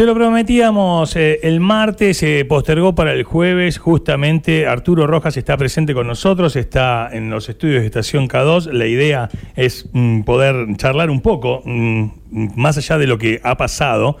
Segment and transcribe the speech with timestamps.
[0.00, 5.58] Te lo prometíamos, eh, el martes se postergó para el jueves, justamente Arturo Rojas está
[5.58, 10.74] presente con nosotros, está en los estudios de Estación K2, la idea es mm, poder
[10.78, 12.06] charlar un poco, mm,
[12.56, 14.16] más allá de lo que ha pasado,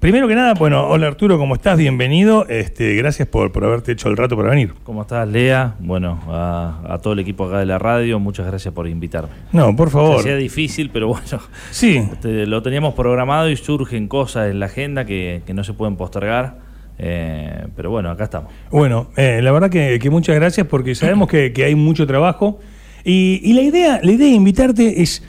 [0.00, 1.76] Primero que nada, bueno, hola Arturo, ¿cómo estás?
[1.76, 2.46] Bienvenido.
[2.48, 4.74] Este, gracias por, por haberte hecho el rato para venir.
[4.84, 5.74] ¿Cómo estás, Lea?
[5.80, 9.30] Bueno, a, todo el equipo acá de la radio, muchas gracias por invitarme.
[9.50, 10.22] No, por favor.
[10.22, 11.40] Sea difícil, pero bueno.
[11.72, 11.96] Sí.
[11.96, 16.58] Este, lo teníamos programado y surgen cosas en la agenda que, no se pueden postergar.
[16.96, 18.52] Eh, pero bueno, acá estamos.
[18.70, 22.60] Bueno, eh, la verdad que, muchas gracias porque sabemos que, hay mucho trabajo.
[23.02, 25.24] Y, y la idea, la idea de invitarte es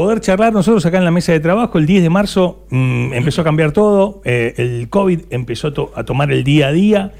[0.00, 1.76] poder charlar nosotros acá en la mesa de trabajo.
[1.76, 6.32] El 10 de marzo mm, empezó a cambiar todo, eh, el COVID empezó a, tomar
[6.32, 7.12] el día a día.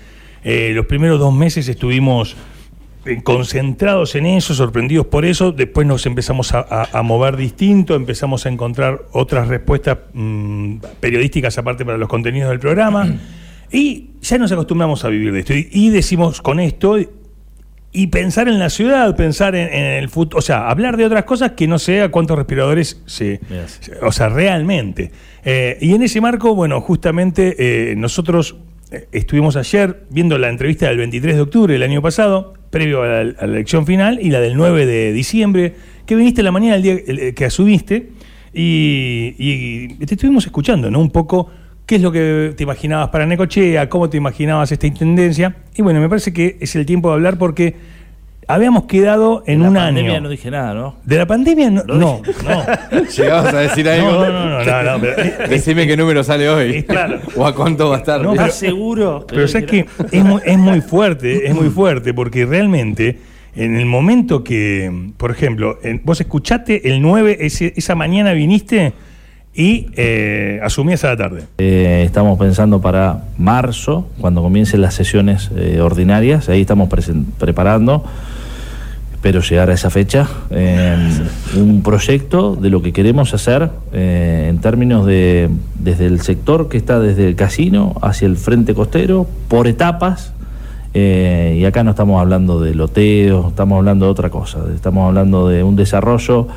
[0.45, 2.37] Eh, los primeros dos meses estuvimos
[3.05, 5.53] eh, concentrados en eso, sorprendidos por eso.
[5.53, 11.99] Después nos empezamos a, mover distinto, empezamos a encontrar otras respuestas mm, periodísticas aparte para
[11.99, 13.15] los contenidos del programa.
[13.71, 15.53] Y ya nos acostumbramos a vivir de esto.
[15.53, 16.97] y decimos con esto,
[17.93, 21.53] y pensar en la ciudad, pensar en, el futuro, o sea, hablar de otras cosas
[21.53, 23.41] que no sea cuántos respiradores se,
[24.03, 25.11] o sea, realmente.
[25.45, 28.57] Eh, y en ese marco, bueno, justamente eh, nosotros
[28.93, 33.25] eh, estuvimos ayer viendo la entrevista del 23 de octubre del año pasado, previo a
[33.25, 35.75] la, elección final, y la del 9 de diciembre,
[36.07, 38.11] que viniste la mañana el día que asumiste,
[38.53, 41.01] y, y te estuvimos escuchando, ¿no?
[41.01, 41.51] Un poco
[41.91, 45.57] qué es lo que te imaginabas para Necochea, cómo te imaginabas esta intendencia.
[45.75, 47.75] Y bueno, me parece que es el tiempo de hablar porque
[48.47, 49.77] habíamos quedado en un año.
[49.77, 50.95] De la pandemia no dije nada, ¿no?
[51.05, 51.83] De la pandemia no.
[51.83, 53.03] No, no.
[53.17, 54.13] ¿Llegabas a decir algo?
[54.13, 55.07] No, no, no, no.
[55.49, 56.85] Decime qué número sale hoy.
[56.85, 57.19] Claro.
[57.37, 58.23] o a cuánto va a estar.
[58.23, 59.27] No, ¿Estás seguro?
[59.27, 63.19] Pero sabes que es muy, es muy fuerte, es muy fuerte, porque realmente
[63.57, 68.93] en el momento que, por ejemplo, vos escuchaste el 9, esa mañana viniste
[69.55, 71.45] y eh, asumí a la tarde.
[71.59, 76.89] Eh, estamos pensando para marzo, cuando comiencen las sesiones eh, ordinarias, ahí estamos
[77.39, 78.05] preparando,
[79.13, 80.29] espero llegar a esa fecha,
[81.55, 87.01] un proyecto de lo que queremos hacer en términos de, desde el sector que está
[87.01, 90.33] desde el casino hacia el frente costero, por etapas,
[90.95, 95.65] y acá no estamos hablando de loteo, estamos hablando de otra cosa, estamos hablando de
[95.65, 96.49] un desarrollo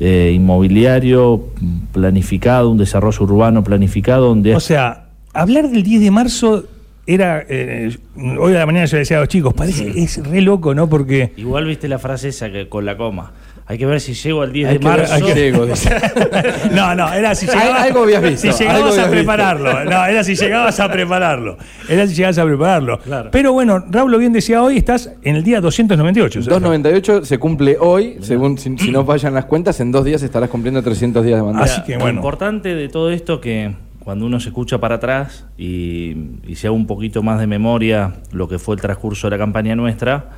[0.00, 1.44] eh, inmobiliario
[1.92, 4.54] planificado, un desarrollo urbano planificado donde...
[4.54, 6.64] O sea, hablar del 10 de marzo
[7.06, 7.44] era...
[7.48, 7.96] Eh,
[8.38, 10.88] hoy a la mañana yo le decía a los chicos, parece, es re loco, ¿no?
[10.88, 11.32] Porque...
[11.36, 13.32] Igual viste la frase esa que con la coma.
[13.70, 15.14] Hay que ver si llego al 10 de marzo.
[16.72, 19.84] no, no, era si llegabas, algo habías visto, si llegabas a prepararlo.
[19.84, 21.58] No, era si llegabas a prepararlo.
[21.86, 22.98] Era si llegabas a prepararlo.
[23.30, 26.40] Pero bueno, Raúl bien decía hoy, estás en el día 298.
[26.40, 30.82] 298 se cumple hoy, según si, no fallan las cuentas, en dos días estarás cumpliendo
[30.82, 31.70] 300 días de mandato.
[31.70, 32.12] Así que bueno.
[32.12, 36.68] Lo importante de todo esto que cuando uno se escucha para atrás y, y se
[36.68, 40.30] haga un poquito más de memoria lo que fue el transcurso de la campaña nuestra,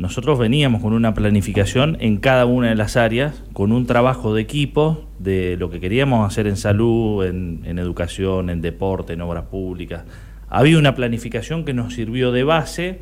[0.00, 4.40] nosotros veníamos con una planificación en cada una de las áreas, con un trabajo de
[4.40, 10.04] equipo de lo que queríamos hacer en salud, en, educación, en deporte, en obras públicas.
[10.48, 13.00] Había una planificación que nos sirvió de base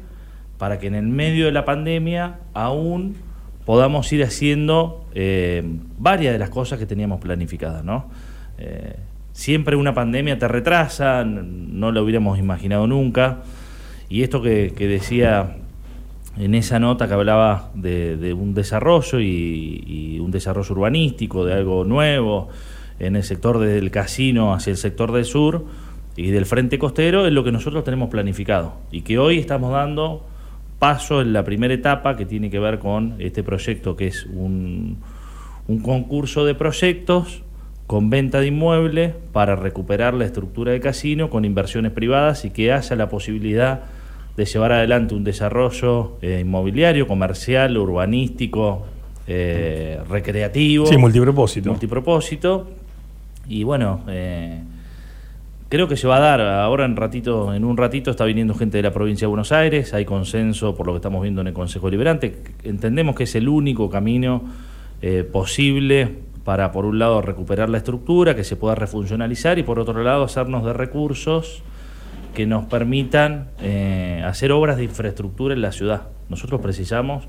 [0.59, 3.15] para que en el medio de la pandemia aún
[3.65, 5.63] podamos ir haciendo eh,
[5.99, 7.85] varias de las cosas que teníamos planificadas.
[7.85, 8.11] ¿no?
[8.59, 8.97] Eh,
[9.31, 13.43] siempre una pandemia te retrasa, no lo hubiéramos imaginado nunca.
[14.09, 15.59] Y esto que, que decía
[16.39, 22.49] en esa nota que hablaba de, un desarrollo y, un desarrollo urbanístico, de algo nuevo,
[22.99, 25.65] en el sector del casino hacia el sector del sur
[26.17, 30.25] y del frente costero, es lo que nosotros tenemos planificado y que hoy estamos dando
[30.79, 34.99] paso en la primera etapa que tiene que ver con este proyecto que es un,
[35.83, 37.43] concurso de proyectos
[37.87, 42.73] con venta de inmuebles para recuperar la estructura de casino con inversiones privadas y que
[42.73, 43.83] haya la posibilidad
[44.39, 48.87] de llevar adelante un desarrollo eh, inmobiliario, comercial, urbanístico,
[49.27, 50.87] eh, recreativo.
[50.87, 51.71] Sí, multipropósito.
[51.71, 52.69] Multipropósito.
[53.49, 54.61] Y bueno, eh,
[55.69, 56.41] creo que se va a dar.
[56.41, 59.93] Ahora en ratito, en un ratito está viniendo gente de la provincia de Buenos Aires,
[59.93, 62.41] hay consenso por lo que estamos viendo en el Consejo Liberante.
[62.63, 64.45] Entendemos que es el único camino
[65.33, 66.11] posible
[66.45, 70.23] para, por un lado, recuperar la estructura, que se pueda refuncionalizar y por otro lado,
[70.23, 71.63] hacernos de recursos
[72.39, 76.03] que nos permitan eh, hacer obras de infraestructura en la ciudad.
[76.29, 77.27] Nosotros precisamos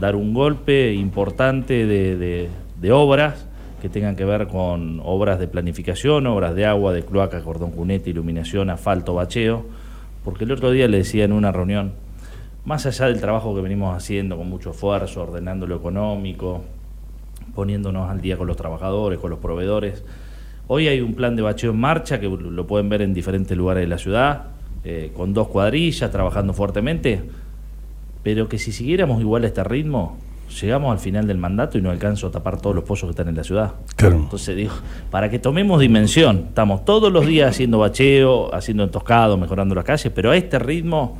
[0.00, 2.48] dar un golpe importante de,
[2.90, 3.46] obras
[3.82, 8.08] que tengan que ver con obras de planificación, obras de agua, de cloaca, cordón cunete,
[8.08, 9.66] iluminación, asfalto, bacheo,
[10.24, 11.92] porque el otro día le decía en una reunión,
[12.64, 16.64] más allá del trabajo que venimos haciendo con mucho esfuerzo, ordenando lo económico,
[17.54, 20.02] poniéndonos al día con los trabajadores, con los proveedores,
[20.68, 23.82] Hoy hay un plan de bacheo en marcha que lo pueden ver en diferentes lugares
[23.82, 24.44] de la ciudad,
[24.84, 27.22] eh, con dos cuadrillas, trabajando fuertemente,
[28.22, 30.16] pero que si siguiéramos igual a este ritmo,
[30.60, 33.28] llegamos al final del mandato y no alcanzo a tapar todos los pozos que están
[33.28, 33.74] en la ciudad.
[33.94, 34.16] Claro.
[34.16, 34.72] Entonces digo,
[35.10, 40.12] para que tomemos dimensión, estamos todos los días haciendo bacheo, haciendo entoscado, mejorando las calles,
[40.14, 41.16] pero a este ritmo,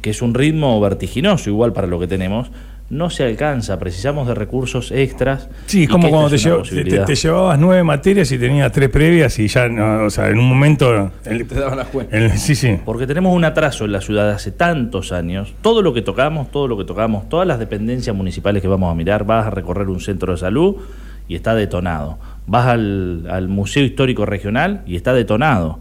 [0.00, 2.50] que es un ritmo vertiginoso igual para lo que tenemos,
[2.92, 5.48] no se alcanza, precisamos de recursos extras.
[5.64, 6.62] Sí, y como cuando te, es llevo-
[7.06, 10.46] te- llevabas nueve materias y tenías tres previas y ya, no, o sea, en un
[10.46, 11.10] momento...
[11.24, 12.38] el- Te daban las cuentas.
[12.40, 12.78] sí, sí.
[12.84, 15.54] Porque tenemos un atraso en la ciudad de hace tantos años.
[15.62, 18.94] Todo lo que tocamos, todo lo que tocamos, todas las dependencias municipales que vamos a
[18.94, 20.76] mirar, vas a recorrer un centro de salud
[21.28, 22.18] y está detonado.
[22.46, 25.78] Vas al, al Museo Histórico Regional y está detonado.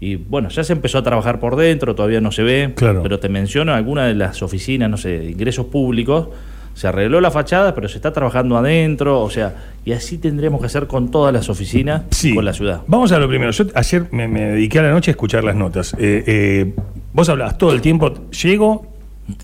[0.00, 3.02] Y bueno, ya se empezó a trabajar por dentro, todavía no se ve, Claro.
[3.02, 6.28] pero te menciono algunas de las oficinas, no sé, de ingresos públicos.
[6.74, 9.54] Se arregló la fachada, pero se está trabajando adentro, o sea,
[9.84, 12.34] y así tendremos que hacer con todas las oficinas, Sí.
[12.34, 12.80] con la ciudad.
[12.86, 13.50] Vamos a lo primero.
[13.52, 15.94] Yo ayer me, me dediqué a la noche a escuchar las notas.
[15.98, 16.74] Eh, eh,
[17.12, 18.86] vos hablabas todo el tiempo, llego,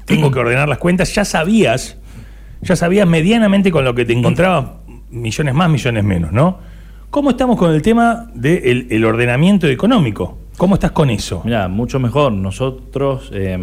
[0.05, 1.97] tengo que ordenar las cuentas, ya sabías,
[2.63, 4.67] ya sabías medianamente con lo que te encontrabas,
[5.11, 6.59] millones más, millones menos, ¿no?
[7.11, 10.39] ¿Cómo estamos con el tema del el ordenamiento económico?
[10.57, 11.43] ¿Cómo estás con eso?
[11.45, 12.33] Mira, mucho mejor.
[12.33, 13.59] Nosotros eh,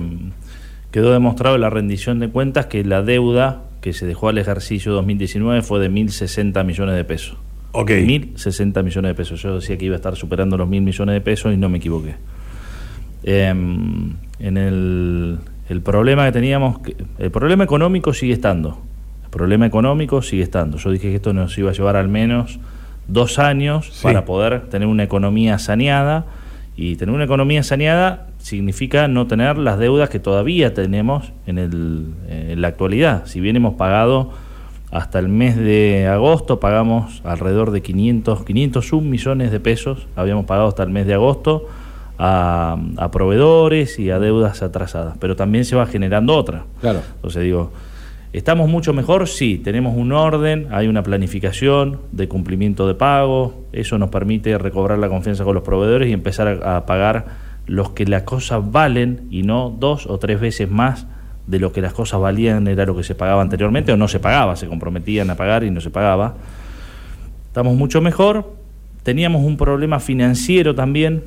[0.92, 4.92] quedó demostrado en la rendición de cuentas que la deuda que se dejó al ejercicio
[4.94, 7.38] 2019 fue de 1.060 millones de pesos.
[7.74, 7.92] Ok.
[7.92, 9.42] 1.060 millones de pesos.
[9.42, 11.78] Yo decía que iba a estar superando los 1.000 millones de pesos y no me
[11.78, 12.16] equivoqué.
[13.24, 15.38] Eh, en el,
[15.70, 16.80] el problema que teníamos,
[17.20, 18.80] el problema económico sigue estando.
[19.26, 20.78] El problema económico sigue estando.
[20.78, 22.60] Yo dije que esto nos iba a llevar al menos
[23.08, 24.04] dos años Sí.
[24.04, 26.26] para poder tener una economía saneada.
[26.80, 32.14] Y tener una economía saneada significa no tener las deudas que todavía tenemos en, el,
[32.30, 33.26] en la actualidad.
[33.26, 34.30] Si bien hemos pagado
[34.92, 40.68] hasta el mes de agosto, pagamos alrededor de 500, 501 millones de pesos, habíamos pagado
[40.68, 41.68] hasta el mes de agosto
[42.20, 45.18] a, a proveedores y a deudas atrasadas.
[45.20, 46.66] Pero también se va generando otra.
[46.80, 47.02] Claro.
[47.16, 47.72] Entonces digo,
[48.34, 49.28] ¿estamos mucho mejor?
[49.28, 55.00] Sí, tenemos un orden, hay una planificación de cumplimiento de pago, eso nos permite recobrar
[55.00, 57.26] la confianza con los proveedores y empezar a, a pagar
[57.66, 61.08] los que las cosas valen y no dos o tres veces más
[61.48, 64.20] de lo que las cosas valían era lo que se pagaba anteriormente o no se
[64.20, 66.36] pagaba, se comprometían a pagar y no se pagaba.
[67.48, 68.54] Estamos mucho mejor,
[69.04, 71.24] teníamos un problema financiero también,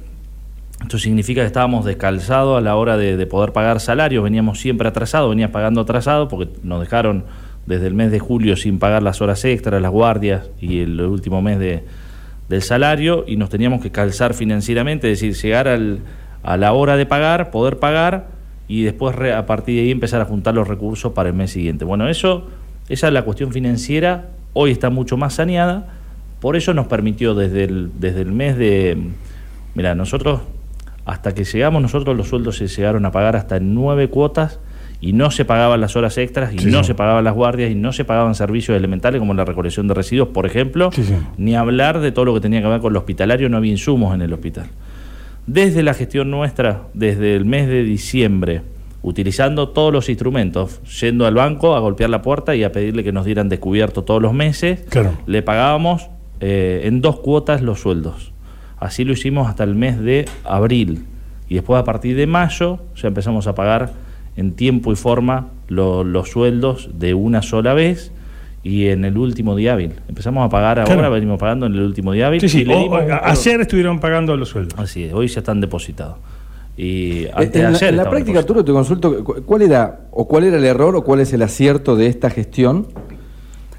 [0.83, 4.89] esto significa que estábamos descalzados a la hora de, de poder pagar salarios, veníamos siempre
[4.89, 7.25] atrasados, veníamos pagando atrasados porque nos dejaron
[7.67, 11.43] desde el mes de julio sin pagar las horas extras, las guardias y el último
[11.43, 11.85] mes de,
[12.49, 16.01] del salario y nos teníamos que calzar financieramente, es decir, llegar al-
[16.43, 18.29] a la hora de pagar, poder pagar
[18.67, 21.51] y después re- a partir de ahí empezar a juntar los recursos para el mes
[21.53, 21.85] siguiente.
[21.85, 22.47] Bueno, eso,
[22.89, 25.89] esa es la cuestión financiera, hoy está mucho más saneada,
[26.41, 28.97] por eso nos permitió desde el, desde el mes de...
[29.75, 30.41] Mira, nosotros,
[31.11, 34.61] hasta que llegamos, nosotros los sueldos se llegaron a pagar hasta en nueve cuotas
[35.01, 37.75] y no se pagaban las horas extras y Sí, no se pagaban las guardias y
[37.75, 41.03] no se pagaban servicios elementales como la recolección de residuos, por ejemplo, sí.
[41.39, 44.15] ni hablar de todo lo que tenía que ver con el hospitalario, no había insumos
[44.15, 44.67] en el hospital.
[45.47, 48.63] Desde la gestión nuestra, desde el mes de diciembre,
[49.03, 53.13] utilizando todos los instrumentos, yendo al banco a golpear la puerta y a pedirle que
[53.13, 55.13] nos dieran descubierto todos los meses, Claro.
[55.27, 56.11] le pagábamos
[56.41, 58.30] eh, en dos cuotas los sueldos.
[58.81, 61.05] Así lo hicimos hasta el mes de abril.
[61.49, 63.93] Y después a partir de mayo ya empezamos a pagar
[64.37, 68.11] en tiempo y forma lo- los sueldos de una sola vez
[68.63, 69.93] y en el último día hábil.
[70.09, 71.11] Empezamos a pagar ahora, Claro.
[71.11, 72.41] venimos pagando en el último día hábil.
[72.41, 72.65] Sí, sí.
[72.69, 74.79] o- ayer estuvieron pagando los sueldos.
[74.79, 76.17] Así es, hoy ya están depositados.
[76.77, 80.01] Y Eh, de en, la, ayer en la práctica, Arturo, te consulto, cu- ¿cuál era
[80.13, 82.87] o cuál era el error o cuál es el acierto de esta gestión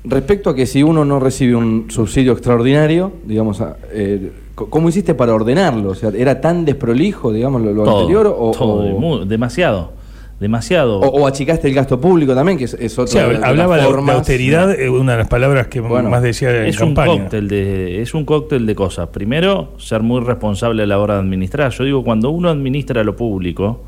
[0.04, 4.32] respecto a que si uno no recibe un subsidio extraordinario, digamos, a- eh,
[4.70, 5.90] ¿cómo hiciste para ordenarlo?
[5.90, 9.94] O sea, ¿era tan desprolijo, digamos, lo, lo todo, anterior o, todo, o- demasiado,
[10.40, 11.00] demasiado.
[11.00, 13.88] o- o achicaste el gasto público también, que es, es otra Sí, hablaba de, de
[13.88, 14.16] formas?
[14.16, 17.24] austeridad, eh, una de las palabras que Bueno, más decía en es un campaña.
[17.24, 19.10] cóctel de es un cóctel de cosas.
[19.10, 21.72] Primero, ser muy responsable a la hora de administrar.
[21.72, 23.84] Yo digo, cuando uno administra lo público,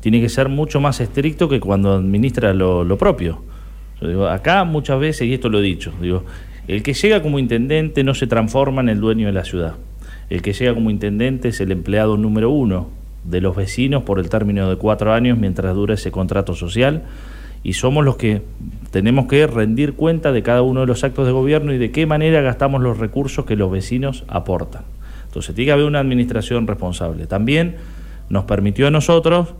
[0.00, 3.42] tiene que ser mucho más estricto que cuando administra lo, lo propio.
[4.00, 6.22] Yo digo, acá muchas veces, y esto lo he dicho, digo,
[6.68, 9.74] el que llega como intendente no se transforma en el dueño de la ciudad.
[10.30, 12.88] El que llega como intendente es el empleado número uno
[13.24, 17.02] de los vecinos por el término de cuatro años mientras dura ese contrato social
[17.62, 18.42] y somos los que
[18.90, 22.06] tenemos que rendir cuenta de cada uno de los actos de gobierno y de qué
[22.06, 24.84] manera gastamos los recursos que los vecinos aportan.
[25.26, 27.26] Entonces tiene que haber una administración responsable.
[27.26, 27.76] También
[28.30, 29.54] nos permitió a nosotros,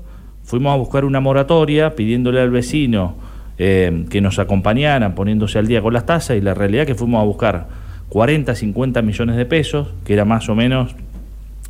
[0.44, 3.16] fuimos a buscar una moratoria pidiéndole al vecino
[3.58, 7.20] eh, que nos acompañaran poniéndose al día con las tasas y la realidad que fuimos
[7.20, 7.68] a buscar
[8.10, 10.94] 40, 50 millones de pesos, que era más o menos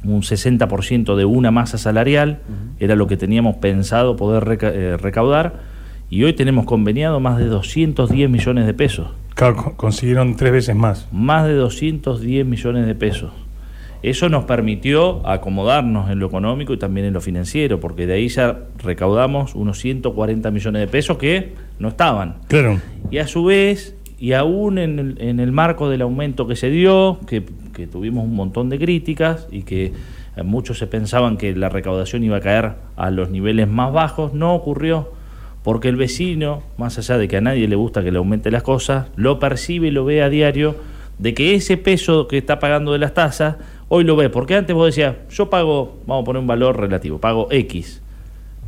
[0.04, 2.38] un 60% de una masa salarial,
[2.80, 5.60] era lo que teníamos pensado poder reca- eh, recaudar,
[6.08, 9.08] y hoy tenemos conveniado más de 210 millones de pesos.
[9.34, 11.06] Claro, co- consiguieron tres veces más.
[11.12, 13.30] Más de 210 millones de pesos.
[14.02, 18.28] Eso nos permitió acomodarnos en lo económico y también en lo financiero, porque de ahí
[18.28, 22.36] ya recaudamos unos 140 millones de pesos que no estaban.
[22.48, 22.80] Claro.
[23.10, 26.68] Y a su vez, y aún en el, en el marco del aumento que se
[26.68, 29.92] dio, que, que tuvimos un montón de críticas y que
[30.36, 34.34] eh, muchos se pensaban que la recaudación iba a caer a los niveles más bajos,
[34.34, 35.10] no ocurrió,
[35.64, 38.62] porque el vecino, más allá de que a nadie le gusta que le aumente las
[38.62, 40.76] cosas, lo percibe y lo ve a diario
[41.18, 43.56] de que ese peso que está pagando de las tasas,
[43.88, 47.18] hoy lo ve, porque antes vos decías, yo pago, vamos a poner un valor relativo,
[47.18, 48.02] pago X,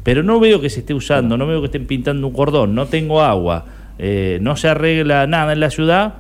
[0.03, 2.87] pero no veo que se esté usando, no veo que estén pintando un cordón, no
[2.87, 3.67] tengo agua,
[4.05, 6.15] eh, no se arregla nada en la ciudad,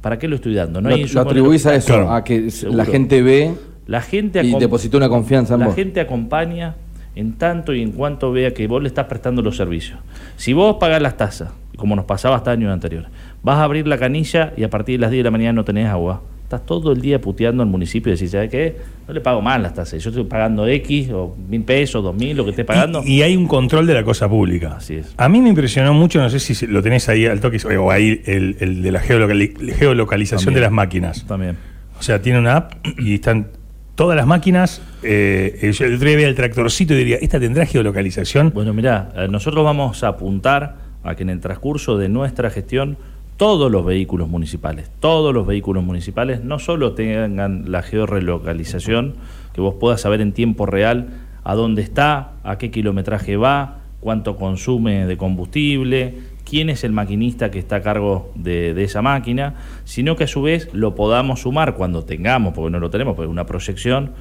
[0.00, 0.80] ¿para qué lo estoy dando?
[0.80, 2.12] No lo, hay lo atribuís a eso, Claro.
[2.12, 2.78] a que Seguro.
[2.78, 3.52] la gente ve
[3.86, 5.74] La gente, y depositó una confianza en la vos.
[5.74, 6.76] gente acompaña
[7.16, 9.98] en tanto y en cuanto vea que vos le estás prestando los servicios.
[10.36, 13.08] Si vos pagás las tasas, como nos pasaba hasta años anteriores,
[13.42, 15.64] vas a abrir la canilla y a partir de las 10 de la mañana no
[15.64, 18.76] tenés agua, estás todo el día puteando al municipio y decís, ¿sabes qué?
[19.08, 22.36] No le pago más las tasas, yo estoy pagando X o mil pesos, dos mil,
[22.36, 23.02] lo que esté pagando.
[23.04, 24.76] Y, y hay un control de la cosa pública.
[24.76, 25.12] Así es.
[25.16, 28.20] A mí me impresionó mucho, no sé si lo tenés ahí al toque, o ahí
[28.26, 30.54] el, el de la geolocali- geolocalización También.
[30.54, 31.26] de las máquinas.
[31.26, 31.56] También.
[31.98, 33.48] O sea, tiene una app y están
[33.96, 34.80] todas las máquinas.
[35.02, 38.52] Eh, yo el otro día veía el tractorcito y diría, ¿esta tendrá geolocalización?
[38.54, 42.98] Bueno, mirá, eh, nosotros vamos a apuntar a que en el transcurso de nuestra gestión
[43.36, 49.14] todos los vehículos municipales, todos los vehículos municipales no solo tengan la georrelocalización,
[49.52, 51.08] que vos puedas saber en tiempo real
[51.44, 56.14] a dónde está, a qué kilometraje va, cuánto consume de combustible,
[56.48, 60.42] quién es el maquinista que está a cargo de, esa máquina, sino que a su
[60.42, 64.12] vez lo podamos sumar cuando tengamos, porque no lo tenemos, porque es una proyección,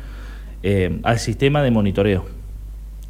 [0.63, 2.25] eh, al sistema de monitoreo.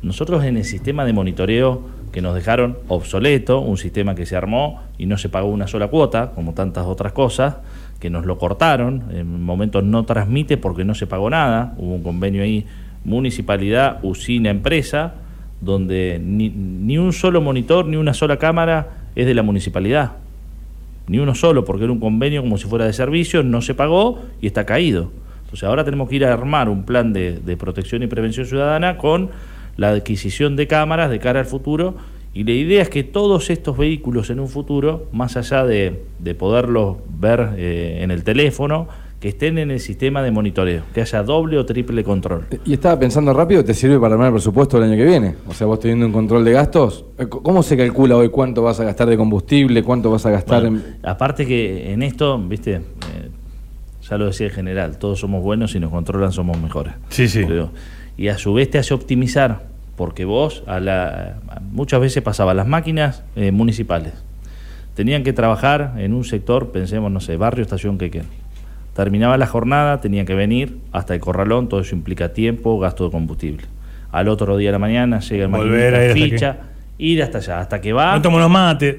[0.01, 1.81] Nosotros en el sistema de monitoreo
[2.11, 5.87] que nos dejaron obsoleto, un sistema que se armó y no se pagó una sola
[5.87, 7.57] cuota, como tantas otras cosas,
[7.99, 12.03] que nos lo cortaron, en momentos no transmite porque no se pagó nada, hubo un
[12.03, 12.65] convenio ahí,
[13.03, 15.15] municipalidad, usina, empresa,
[15.61, 20.13] donde ni, ni un solo monitor, ni una sola cámara es de la municipalidad,
[21.07, 24.23] ni uno solo, porque era un convenio como si fuera de servicio, no se pagó
[24.41, 25.11] y está caído.
[25.43, 28.97] Entonces ahora tenemos que ir a armar un plan de, de protección y prevención ciudadana
[28.97, 29.29] con
[29.77, 31.95] la adquisición de cámaras de cara al futuro
[32.33, 36.35] y la idea es que todos estos vehículos en un futuro, más allá de, de
[36.35, 38.87] poderlos ver eh, en el teléfono,
[39.21, 42.45] que estén en el sistema de monitoreo, que haya doble o triple control.
[42.65, 45.35] Y estaba pensando rápido, ¿te sirve para armar el presupuesto del año que viene?
[45.47, 48.79] O sea, vos teniendo un control de gastos, eh, ¿cómo se calcula hoy cuánto vas
[48.81, 50.97] a gastar de combustible, cuánto vas a gastar Bueno, en...
[51.07, 52.81] Aparte que en esto, viste, Eh,
[54.07, 56.93] ya lo decía el general, todos somos buenos y nos controlan somos mejores.
[57.09, 57.43] Sí, sí.
[57.47, 57.69] Pero-
[58.17, 59.63] y a su vez te hace optimizar,
[59.95, 61.35] porque vos a la,
[61.71, 64.13] muchas veces pasaba las máquinas eh, municipales.
[64.93, 68.25] Tenían que trabajar en un sector, pensemos, no sé, barrio Estación Quequén.
[68.95, 73.11] Terminaba la jornada, tenían que venir hasta el corralón, todo eso implica tiempo, gasto de
[73.11, 73.65] combustible.
[74.11, 76.57] Al otro día de la mañana llega el Volver maquinista, a ir hasta ficha,
[76.97, 78.15] ir hasta allá, hasta que va.
[78.15, 78.95] No tomo unos mates.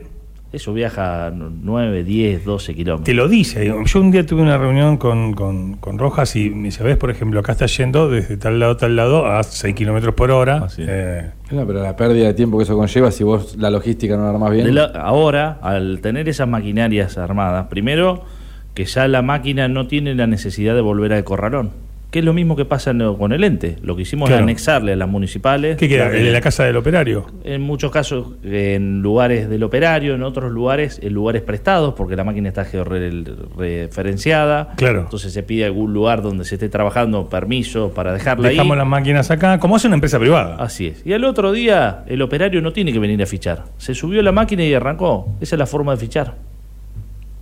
[0.57, 3.05] Eso viaja 9, 10, 12 kilómetros.
[3.05, 3.67] Te lo dice.
[3.67, 7.11] Yo un día tuve una reunión con, con- con Rojas y me dice, ves, por
[7.11, 10.67] ejemplo, acá está yendo desde tal lado a tal lado a 6 kilómetros por hora.
[10.79, 14.23] Eh, No, pero la pérdida de tiempo que eso conlleva si vos la logística no
[14.23, 14.75] la armás bien.
[14.75, 18.25] La- ahora, al tener esas maquinarias armadas, primero
[18.73, 21.73] que ya la máquina no tiene la necesidad de volver al corralón.
[22.17, 23.77] Que es lo mismo que pasa en con el ente.
[23.83, 24.41] Lo que hicimos Claro.
[24.41, 25.77] es anexarle a las municipales.
[25.77, 26.05] ¿Qué queda?
[26.05, 27.27] darle- ¿El de la casa del operario?
[27.45, 32.25] En muchos casos en lugares del operario, en otros lugares en lugares prestados, porque la
[32.25, 34.73] máquina está georreferenciada.
[34.77, 35.01] Claro.
[35.03, 38.79] Entonces se pide algún lugar donde se esté trabajando permiso para dejarla Dejamos ahí.
[38.79, 40.57] las máquinas acá, como hace una empresa privada.
[40.59, 41.03] Así es.
[41.05, 43.65] Y al otro día el operario no tiene que venir a fichar.
[43.77, 45.37] Se subió la máquina y arrancó.
[45.41, 46.35] Esa es la forma de fichar.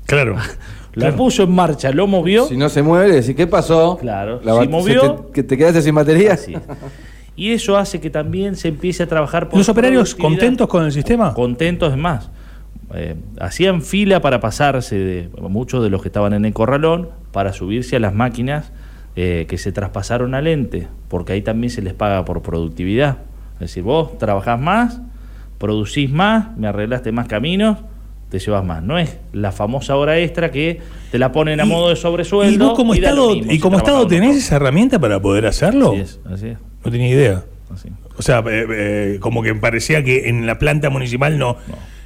[0.07, 0.37] Claro.
[0.95, 1.17] La Claro.
[1.17, 2.47] puso en marcha, lo movió.
[2.47, 3.97] Si no se mueve, le decís, ¿qué pasó?
[4.01, 4.41] Claro.
[4.45, 6.35] La Si movió- se te, que te quedaste sin batería.
[6.35, 6.61] Así es.
[7.35, 10.93] Y eso hace que también se empiece a trabajar por ¿Los operarios contentos con el
[10.93, 11.35] sistema?
[11.35, 12.31] Contentos es más.
[12.95, 17.53] Eh, hacían fila para pasarse, de, muchos de los que estaban en el corralón, para
[17.53, 18.71] subirse a las máquinas
[19.17, 23.17] eh, que se traspasaron al ente, porque ahí también se les paga por productividad.
[23.55, 25.01] Es decir, vos trabajás más,
[25.59, 27.79] producís más, me arreglaste más caminos,
[28.39, 28.83] te llevas más.
[28.83, 30.81] No es la famosa hora extra que
[31.13, 32.65] te la ponen a Y- modo de sobresueldo.
[32.65, 35.93] ¿Y vos como lo Estado, mismo y como estado tenés esa herramienta para poder hacerlo?
[35.93, 36.59] Así es, así es.
[36.85, 37.45] No tenía idea.
[37.73, 37.89] así.
[38.19, 41.57] O sea, eh, eh, como que parecía que en la planta municipal no.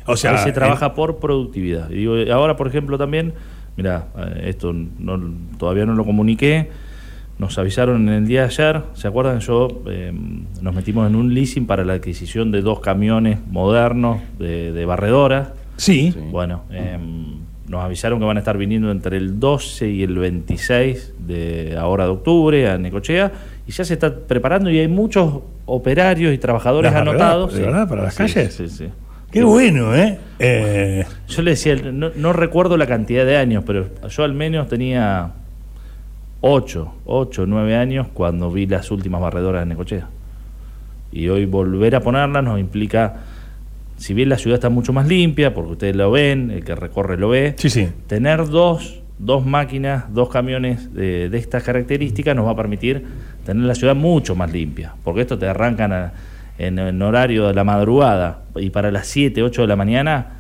[0.07, 1.91] O sea, Ahí se en- trabaja por productividad.
[1.91, 3.33] Y digo, ahora, por ejemplo, también
[3.77, 5.19] mira, eh, esto no,
[5.59, 6.69] todavía no lo comuniqué,
[7.39, 9.39] nos avisaron en el día de ayer, ¿se acuerdan?
[9.41, 10.13] Yo eh,
[10.61, 15.55] nos metimos en un leasing para la adquisición de dos camiones modernos de, de barredora.
[15.79, 16.15] Sí.
[16.31, 16.99] Bueno, eh,
[17.69, 22.05] nos avisaron que van a estar viniendo entre el 12 y el 26 de ahora
[22.05, 23.33] de octubre a Necochea
[23.67, 27.55] y ya se está preparando y hay muchos operarios y trabajadores ¿Las barredoras, anotados.
[27.55, 28.55] de verdad, para las Sí, calles?
[28.55, 28.89] Sí, sí.
[29.31, 30.19] Qué bueno, ¿eh?
[30.39, 34.69] Eh, Yo le decía, no, no recuerdo la cantidad de años, pero yo al menos
[34.69, 35.33] tenía
[36.41, 40.09] 8, 8, 9 años cuando vi las últimas barredoras de Necochea.
[41.13, 43.17] Y hoy volver a ponerlas nos implica,
[43.99, 47.19] si bien la ciudad está mucho más limpia, porque ustedes lo ven, el que recorre
[47.19, 47.89] lo ve, sí, sí.
[48.07, 53.05] tener dos, dos máquinas, dos camiones de, de estas características nos va a permitir
[53.45, 56.13] tener la ciudad mucho más limpia, porque esto te arrancan a-
[56.59, 60.38] en, en horario de la madrugada y para las 7, 8 de la mañana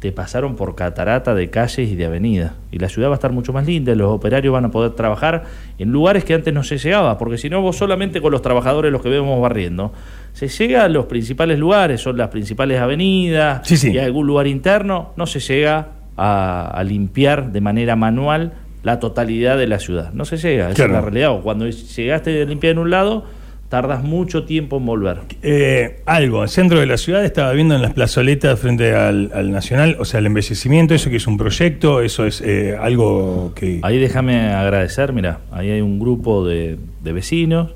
[0.00, 2.52] te pasaron por catarata de calles y de avenidas.
[2.72, 5.44] Y la ciudad va a estar mucho más linda, los operarios van a poder trabajar
[5.78, 8.90] en lugares que antes no se llegaba, porque si no vos solamente con los trabajadores
[8.90, 9.92] los que vemos barriendo,
[10.32, 13.90] se llega a los principales lugares, son las principales avenidas Sí, sí.
[13.92, 18.52] y algún lugar interno, no se llega a, a limpiar de manera manual
[18.82, 20.12] la totalidad de la ciudad.
[20.14, 20.92] No se llega, esa Claro.
[20.92, 21.32] es la realidad.
[21.32, 23.24] O Cuando llegaste a limpiar en un lado,
[23.70, 25.20] tardas mucho tiempo en volver.
[25.42, 29.52] Eh, algo, el centro de la ciudad estaba viendo en las plazoletas frente al, al
[29.52, 33.78] Nacional, o sea, el embellecimiento, eso que es un proyecto, eso es eh, algo que...
[33.82, 37.70] Ahí déjame agradecer, mira, ahí hay un grupo de, de vecinos,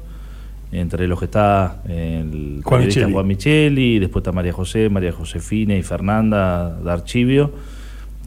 [0.72, 3.12] entre los que está el Juan Micheli.
[3.12, 7.52] Juan Micheli, después está María José, María Josefina y Fernanda de Archivio,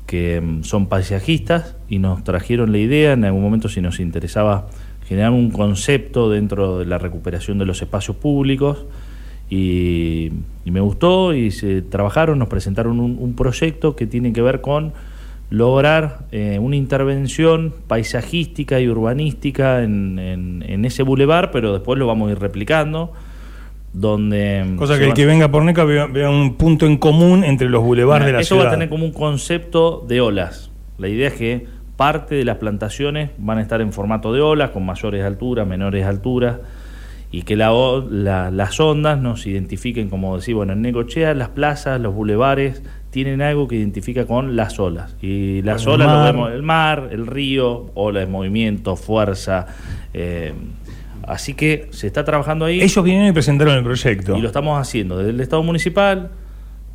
[0.05, 4.67] que mm, son paisajistas y nos trajeron la idea en algún momento si nos interesaba
[5.07, 8.85] generar un concepto dentro de la recuperación de los espacios públicos
[9.49, 10.31] y,
[10.65, 14.59] y me gustó y se trabajaron, nos presentaron un, un proyecto que tiene que ver
[14.61, 14.91] con
[15.49, 22.05] lograr eh, una intervención paisajística y urbanística en, en- en ese bulevar, pero después lo
[22.05, 23.13] vamos a ir replicando,
[23.93, 24.73] donde...
[24.77, 27.69] Cosa se que el que venga por Neca vea, vea un punto en común entre
[27.69, 28.65] los bulevares de la eso ciudad.
[28.65, 30.69] va a tener como un concepto de olas.
[30.97, 31.65] La idea es que
[31.97, 36.05] parte de las plantaciones van a estar en formato de olas, con mayores alturas, menores
[36.05, 36.57] alturas,
[37.31, 37.71] y que la
[38.09, 43.41] la- las ondas nos identifiquen, como decir, bueno, en Necochea las plazas, los bulevares tienen
[43.41, 45.15] algo que identifica con las olas.
[45.21, 49.65] Y las el olas lo vemos, el mar, el río, olas de movimiento, fuerza.
[50.13, 50.53] eh,
[51.27, 52.79] así que se está trabajando ahí.
[52.81, 54.37] Ellos vinieron y presentaron el proyecto.
[54.37, 56.29] Y lo estamos haciendo desde el Estado municipal,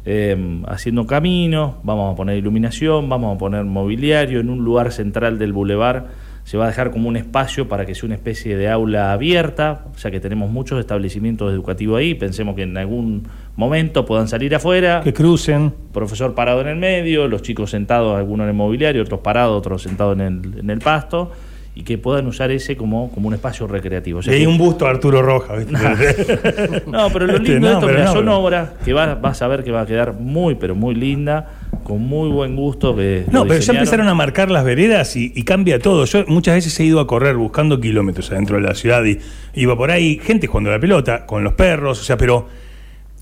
[0.04, 5.38] eh, haciendo caminos, vamos a poner iluminación, vamos a poner mobiliario en un lugar central
[5.38, 6.32] del bulevar.
[6.44, 9.84] Se va a dejar como un espacio para que sea una especie de aula abierta,
[9.96, 12.14] ya que tenemos muchos establecimientos educativos ahí.
[12.14, 15.72] Pensemos que en algún momento puedan salir afuera, Que crucen.
[15.92, 19.82] profesor parado en el medio, los chicos sentados, algunos en el mobiliario, otros parados, otros
[19.82, 21.30] sentados en el, en el pasto,
[21.74, 24.18] y que puedan usar ese como, como un espacio recreativo.
[24.18, 25.64] O sea Y hay que- un busto a Arturo Rojas.
[25.66, 26.82] ¿viste?
[26.86, 28.92] no, pero lo Este, lindo de no, esto, pero mira, no, son pero- obras que
[28.92, 31.48] va- vas a ver que va a quedar muy, pero muy linda,
[31.82, 32.94] con muy buen gusto.
[32.94, 36.04] Que No, pero ya empezaron a marcar las veredas y, y cambia todo.
[36.04, 39.18] Yo muchas veces he ido a correr buscando kilómetros adentro de la ciudad y
[39.54, 42.48] iba por ahí, gente jugando la pelota, con los perros, o sea, pero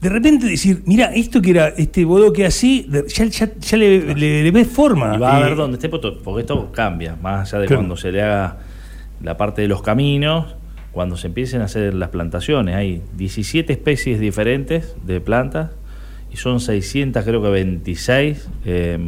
[0.00, 4.42] de repente decir, mira, esto que era este bodoque así, ya, ya, ya le, le-
[4.44, 5.14] le ves forma.
[5.14, 7.80] Y va a ver dónde esté, porque porque esto cambia, más allá de Claro.
[7.82, 8.58] cuando se le haga
[9.22, 10.54] la parte de los caminos,
[10.92, 12.74] cuando se empiecen a hacer las plantaciones.
[12.74, 15.70] Hay 17 especies diferentes de plantas
[16.32, 18.98] y son 600, creo que 26 eh,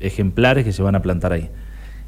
[0.00, 1.48] ejemplares que se van a plantar ahí.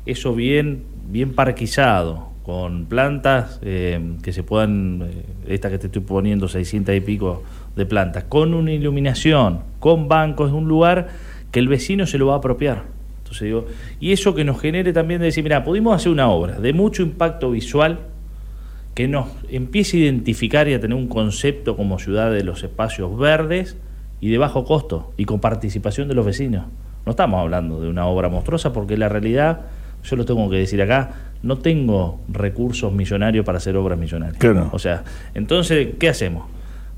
[0.07, 6.03] Eso bien, bien parquizado, con plantas eh, que se puedan, eh, esta que te estoy
[6.03, 7.43] poniendo, 600 y pico
[7.77, 11.09] de plantas, con una iluminación, con bancos, es un lugar
[11.51, 12.85] que el vecino se lo va a apropiar.
[13.19, 13.67] Entonces digo,
[14.01, 17.03] y eso que nos genere también de decir, mira, pudimos hacer una obra de mucho
[17.03, 18.01] impacto visual
[18.95, 23.17] que nos empiece a identificar y a tener un concepto como ciudad de los espacios
[23.17, 23.77] verdes
[24.21, 26.67] y de bajo costo y con participación de los vecinos.
[27.07, 29.63] No estamos hablando de una obra monstruosa porque la realidad,
[30.05, 34.39] yo lo tengo que decir acá, no tengo recursos millonarios para hacer obras millonarias.
[34.39, 34.69] Claro.
[34.73, 35.05] O sea,
[35.35, 36.45] entonces, ¿qué hacemos?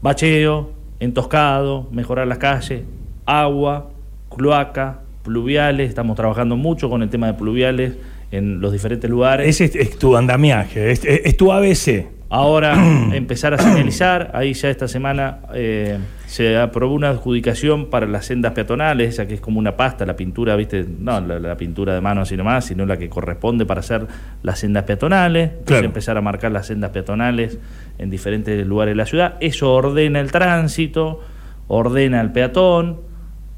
[0.04, 2.82] Bacheo, entoscado, mejorar las calles,
[3.24, 3.88] agua,
[4.28, 7.94] cloaca, pluviales, estamos trabajando mucho con el tema de pluviales
[8.30, 9.48] en los diferentes lugares.
[9.58, 12.06] Ese es, tu andamiaje, es- es tu ABC.
[12.34, 12.74] Ahora
[13.12, 18.54] empezar a señalizar, ahí ya esta semana eh, se aprobó una adjudicación para las sendas
[18.54, 22.00] peatonales, esa que es como una pasta, la pintura, viste, no la, la pintura de
[22.00, 24.08] mano así nomás, sino la que corresponde para hacer
[24.42, 27.56] las sendas peatonales, Entonces, empezar a marcar las sendas peatonales
[27.98, 31.20] en diferentes lugares de la ciudad, eso ordena el tránsito,
[31.68, 32.98] ordena al peatón,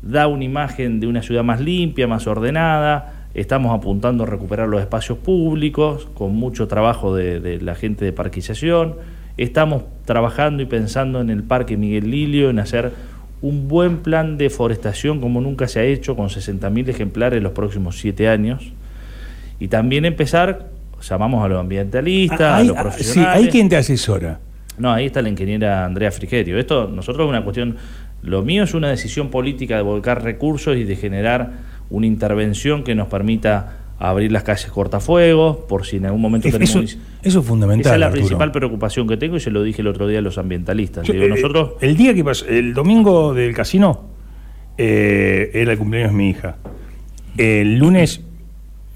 [0.02, 4.80] da una imagen de una ciudad más limpia, más ordenada, Estamos apuntando a recuperar los
[4.80, 8.94] espacios públicos, con mucho trabajo de, de la gente de parquización.
[9.36, 12.92] Estamos trabajando y pensando en el Parque Miguel Lilio, en hacer
[13.42, 17.52] un buen plan de forestación como nunca se ha hecho, con 60.000 ejemplares en los
[17.52, 18.72] próximos siete años.
[19.60, 20.70] Y también empezar,
[21.06, 23.38] llamamos a los ambientalistas, Ah, a hay- los ah, profesionales.
[23.38, 24.40] Sí, hay quien te asesora.
[24.78, 26.58] No, ahí está la ingeniera Andrea Frigerio.
[26.58, 27.76] Esto, nosotros es una cuestión,
[28.22, 32.94] lo mío es una decisión política de volcar recursos y de generar una intervención que
[32.94, 36.92] nos permita abrir las calles cortafuegos, por si en algún momento Eso, tenemos...
[36.92, 37.86] eso, eso es fundamental.
[37.86, 38.20] Esa es la Arturo.
[38.20, 41.06] principal preocupación que tengo y se lo dije el otro día a los ambientalistas.
[41.06, 41.72] Yo, Digo, eh, nosotros...
[41.80, 44.04] El día que pasó, el domingo del casino,
[44.76, 46.56] eh, era el cumpleaños de mi hija.
[47.38, 48.20] El lunes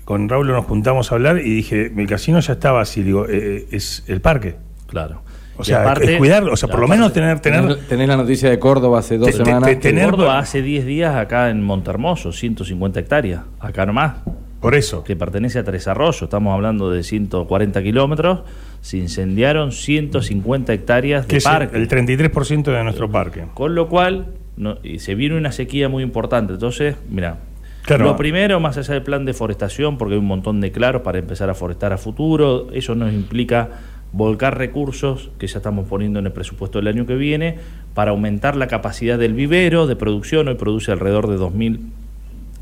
[0.05, 3.67] con Raúl nos juntamos a hablar y dije, el casino ya estaba así, digo, eh,
[3.71, 4.57] es el parque.
[4.87, 5.23] Claro.
[5.61, 8.59] O sea, aparte- cuidarlo, o sea, por lo menos tener, tener, Tenés, la noticia de
[8.59, 9.69] Córdoba hace dos Te- semanas.
[9.69, 14.15] te- tener- Córdoba hace 10 días acá en Montermoso, 150 hectáreas, acá nomás,
[14.61, 15.05] por eso.
[15.05, 18.41] que pertenece a Tres Arroyos, estamos hablando de 140 kilómetros,
[18.81, 21.77] se incendiaron 150 hectáreas que de es parque.
[21.77, 23.45] el 33% de nuestro parque.
[23.55, 26.55] Con lo cual, no- y se viene una sequía muy importante.
[26.55, 27.39] Entonces, mira,
[27.83, 28.05] Claro.
[28.05, 31.19] lo primero, más allá del plan de forestación, porque hay un montón de claros para
[31.19, 33.69] empezar a forestar a futuro, eso nos implica
[34.13, 37.59] volcar recursos que ya estamos poniendo en el presupuesto del año que viene
[37.95, 40.49] para aumentar la capacidad del vivero de producción.
[40.49, 41.79] Hoy produce alrededor de 2.000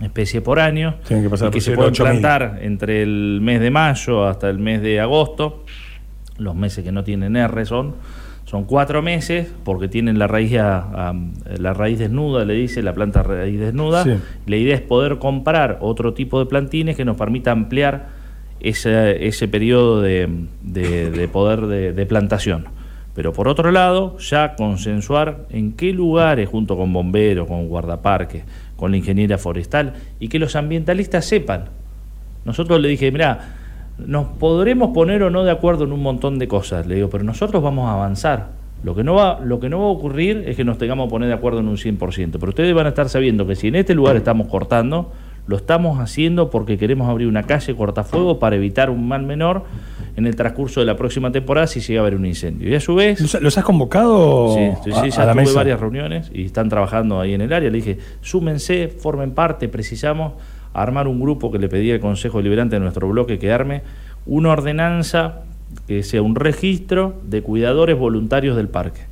[0.03, 1.97] especies por año Tienen que pasar y que se pueden 8.000.
[1.97, 5.65] plantar entre el mes de mayo hasta el mes de agosto.
[6.39, 7.95] Los meses que no tienen R son,
[8.45, 11.15] son cuatro meses porque tienen la raíz, a- a-
[11.59, 14.05] la raíz desnuda, le dice la planta raíz desnuda.
[14.05, 14.13] Sí.
[14.47, 18.18] La idea es poder comprar otro tipo de plantines que nos permita ampliar
[18.61, 20.29] ese, ese periodo de,
[20.63, 22.67] de- de poder de, de plantación.
[23.15, 28.45] Pero por otro lado, ya consensuar en qué lugares, junto con bomberos, con guardaparques,
[28.77, 31.65] con la ingeniera forestal, y que los ambientalistas sepan.
[32.45, 33.57] Nosotros le dije, mira,
[33.99, 37.25] nos podremos poner o no de acuerdo en un montón de cosas, le digo, pero
[37.25, 38.51] nosotros vamos a avanzar.
[38.85, 41.11] Lo que, no va, lo que no va a ocurrir es que nos tengamos que
[41.11, 43.75] poner de acuerdo en un 100%, pero ustedes van a estar sabiendo que si en
[43.75, 45.11] este lugar estamos cortando,
[45.49, 49.65] lo estamos haciendo porque queremos abrir una calle cortafuego para evitar un mal menor
[50.15, 52.69] en el transcurso de la próxima temporada si llega a haber un incendio.
[52.69, 53.19] Y a su vez...
[53.41, 55.55] ¿Los, has convocado Sí, sí, sí, ya a la tuve mesa?
[55.55, 57.71] varias reuniones y están trabajando ahí en el área.
[57.71, 60.35] Le dije, súmense, formen parte, precisamos
[60.75, 63.83] armar un grupo que le pedí al Consejo Deliberante de nuestro bloque que arme
[64.27, 65.45] una ordenanza
[65.87, 69.08] que sea un registro de cuidadores voluntarios del parque.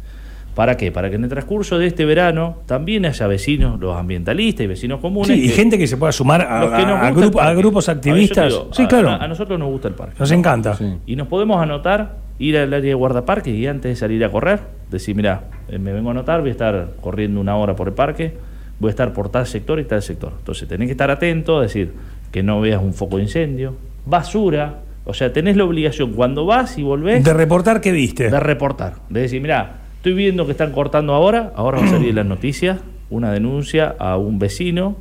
[0.57, 0.91] ¿Para qué?
[0.91, 5.01] Para que en el transcurso de este verano también haya vecinos, los ambientalistas y vecinos
[5.01, 5.29] comunes.
[5.37, 8.49] Sí, y que- gente que se pueda sumar a, grupo- grupos activistas.
[8.53, 9.11] digo, sí, a- claro.
[9.11, 10.15] A, a nosotros nos gusta el parque.
[10.19, 10.75] Nos encanta.
[10.75, 10.97] Sí.
[11.07, 14.61] Y nos podemos anotar, ir al área de guardaparques y antes de salir a correr,
[14.91, 17.95] decir, mira, eh, me vengo a anotar, voy a estar corriendo una hora por el
[17.95, 18.35] parque,
[18.81, 20.33] voy a estar por tal sector y tal sector.
[20.39, 21.93] Entonces tenés que estar atento, decir,
[22.33, 23.75] que no veas un foco de incendio,
[24.07, 28.31] basura, o sea, tenés la obligación cuando vas y volvés De reportar qué viste.
[28.31, 32.15] de reportar, de decir, mira, estoy viendo que están cortando ahora, ahora va a salir
[32.15, 32.79] las noticias
[33.11, 34.97] una denuncia a un vecino,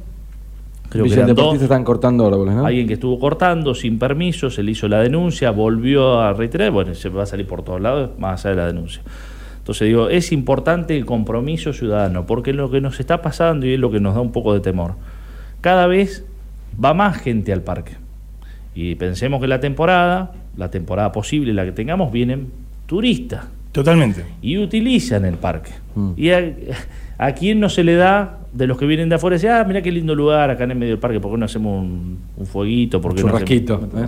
[0.90, 2.66] creo que eran dos, están cortando árboles, ¿no?
[2.66, 6.94] Alguien que estuvo cortando sin permiso, se le hizo la denuncia, volvió a reiterar, bueno,
[6.94, 9.02] se va a salir por todos lados, más allá de la denuncia.
[9.58, 13.80] Entonces digo, es importante el compromiso ciudadano, porque lo que nos está pasando y es
[13.80, 14.94] lo que nos da un poco de temor.
[15.62, 16.26] Cada vez
[16.84, 17.94] va más gente al parque.
[18.76, 22.52] Y pensemos que la temporada, la temporada posible, la que tengamos, vienen
[22.86, 24.24] turistas Totalmente.
[24.42, 25.72] y utilizan el parque.
[25.96, 26.12] Mm.
[26.18, 26.44] ¿Y a,
[27.18, 29.36] a quién no se le da de los que vienen de afuera?
[29.36, 31.46] Dice, ah, mira qué lindo lugar acá en el medio del parque, ¿por qué no
[31.46, 33.00] hacemos un, un fueguito?
[33.02, 34.08] ¿Por qué no hacemos-" Churrasquito, ¿eh?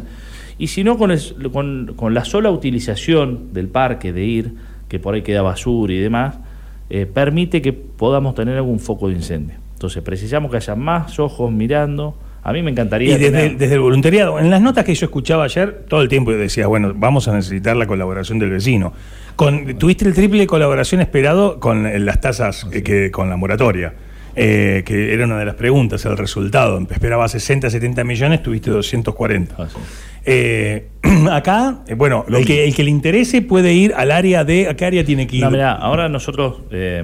[0.60, 1.12] Y si no, con,
[1.52, 4.54] con, con la sola utilización del parque, de ir,
[4.88, 6.36] que por ahí queda basura y demás,
[6.90, 9.56] eh, permite que podamos tener algún foco de incendio.
[9.74, 12.18] Entonces precisamos que haya más ojos mirando.
[12.42, 13.10] A mí me encantaría...
[13.10, 16.08] Y desde, tener- desde el voluntariado, en las notas que yo escuchaba ayer, todo el
[16.08, 18.94] tiempo decía, bueno, vamos a necesitar la colaboración del vecino.
[19.38, 23.38] Con, tuviste el triple de colaboración esperado con eh, las tasas, que, que- con la
[23.38, 23.94] moratoria,
[24.36, 26.80] eh, que era una de las preguntas, el resultado.
[26.92, 29.56] Esperaba 60, 70 millones, tuviste 240.
[29.58, 29.78] Ah, sí.
[30.26, 30.88] Eh,
[31.32, 34.68] acá, eh, bueno, el que, el que le interese puede ir al área de...
[34.68, 35.44] ¿A qué área tiene que ir?
[35.44, 37.04] No, mirá, ahora nosotros eh,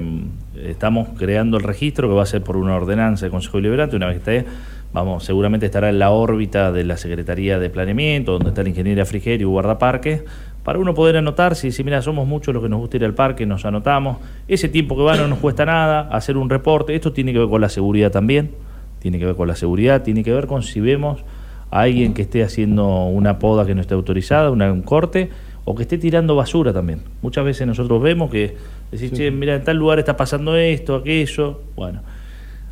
[0.68, 3.96] estamos creando el registro que va a ser por una ordenanza del Consejo Deliberante.
[3.96, 4.50] Una vez que esté,
[4.92, 9.06] vamos, seguramente estará en la órbita de la Secretaría de Planeamiento, donde está el ingeniero
[9.06, 10.24] Frigerio y guardaparque,
[10.64, 13.14] para uno poder anotarse y decir, mira, somos muchos los que nos gusta ir al
[13.14, 14.18] parque, nos anotamos.
[14.48, 16.96] Ese tiempo que va no nos cuesta nada, hacer un reporte.
[16.96, 18.52] Esto tiene que ver con la seguridad también,
[19.00, 21.24] tiene que ver con la seguridad, tiene que ver con si vemos
[21.70, 25.30] a alguien que esté haciendo una poda que no esté autorizada, una- un corte,
[25.66, 27.00] o que esté tirando basura también.
[27.22, 28.56] Muchas veces nosotros vemos que
[28.92, 31.62] decís, che, mira, en tal lugar está pasando esto, aquello.
[31.76, 32.02] Bueno,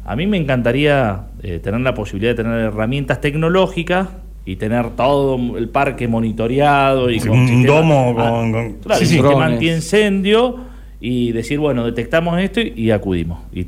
[0.04, 4.08] A mí me encantaría eh, tener la posibilidad de tener herramientas tecnológicas
[4.46, 9.06] y tener todo el parque monitoreado y con un sistema- domo con- con- claro, sí,
[9.06, 9.14] sí.
[9.16, 10.56] sistema antiincendio
[11.00, 13.40] y decir, bueno, detectamos esto y, y acudimos.
[13.54, 13.68] Y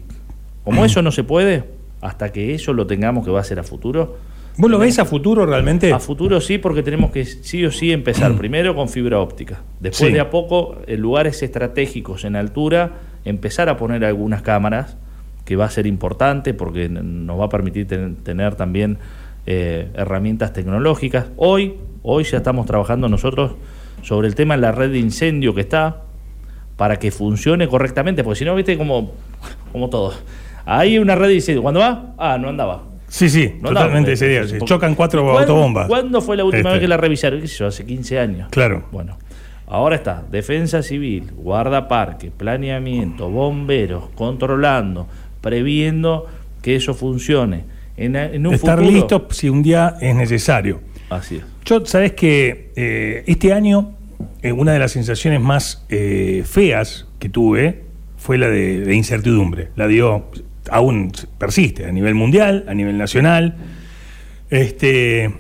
[0.63, 0.86] como Mm.
[0.86, 1.63] eso no se puede,
[2.01, 4.17] hasta que eso lo tengamos que va a ser a futuro,
[4.55, 5.91] ¿Vos lo ves a futuro realmente?
[5.91, 9.62] a futuro sí, porque tenemos que sí o sí empezar primero con fibra óptica.
[9.79, 10.13] Después Sí.
[10.13, 12.91] de a poco, en lugares estratégicos en altura,
[13.25, 14.95] empezar a poner algunas cámaras,
[15.43, 18.97] que va a ser importante porque nos va a permitir ten- tener también
[19.45, 21.27] eh, herramientas tecnológicas.
[21.38, 23.53] Hoy, hoy ya estamos trabajando nosotros
[24.01, 26.01] sobre el tema de la red de incendio que está,
[26.77, 29.12] para que funcione correctamente, porque si no, viste como,
[29.71, 30.13] como todo.
[30.65, 31.62] Hay una red de incendio.
[31.62, 32.13] Cuando va?
[32.17, 32.84] Ah, no andaba.
[33.08, 34.47] Sí, sí, No totalmente sería.
[34.47, 35.88] Se chocan cuatro ¿Cuándo- autobombas.
[35.88, 36.71] ¿Cuándo fue la última Este.
[36.71, 37.41] vez que la revisaron?
[37.41, 37.67] ¿Qué sé yo?
[37.67, 38.47] Hace 15 años.
[38.49, 38.86] Claro.
[38.91, 39.17] Bueno,
[39.67, 45.08] ahora está Defensa Civil, Guardaparque, Planeamiento, Bomberos, controlando,
[45.41, 46.25] previendo
[46.63, 47.65] que eso funcione.
[47.97, 50.82] En, en un Estar futuro- listo si un día es necesario.
[51.10, 51.43] Así es.
[51.65, 53.93] Yo, sabes que eh, este año
[54.41, 57.84] eh, una de las sensaciones más eh, feas que tuve
[58.17, 59.69] fue la de, de incertidumbre.
[59.75, 60.29] La dio,
[60.69, 63.56] aún persiste a nivel mundial, a nivel nacional.
[64.49, 65.32] Este,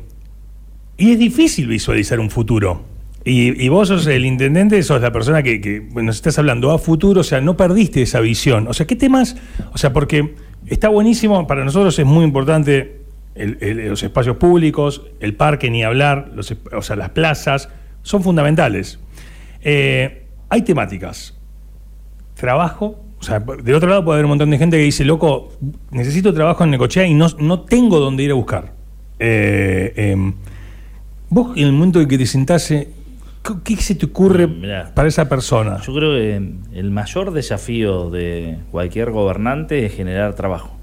[0.97, 2.83] y es difícil visualizar un futuro.
[3.25, 6.71] Y, y vos sos el intendente, sos la persona que, que, bueno, nos estás hablando
[6.71, 8.67] a futuro, o sea, no perdiste esa visión.
[8.67, 9.37] O sea, ¿qué temas?
[9.71, 10.35] O sea, porque
[10.67, 13.01] está buenísimo, para nosotros es muy importante
[13.35, 16.31] los espacios públicos, el parque, ni hablar,
[16.71, 17.69] o sea, las plazas,
[18.03, 18.99] son fundamentales.
[19.61, 21.37] Eh, hay temáticas.
[22.35, 25.53] Trabajo, o sea, del otro lado puede haber un montón de gente que dice, loco,
[25.91, 28.73] necesito trabajo en Necochea y no, no tengo dónde ir a buscar.
[29.19, 30.33] Eh, em,
[31.29, 32.89] vos en el momento en que te sentase,
[33.63, 34.91] ¿qué, se te ocurre Mm, mirá.
[34.95, 35.79] para esa persona?
[35.81, 36.35] Yo creo que
[36.79, 40.77] el mayor desafío de cualquier gobernante es generar trabajo.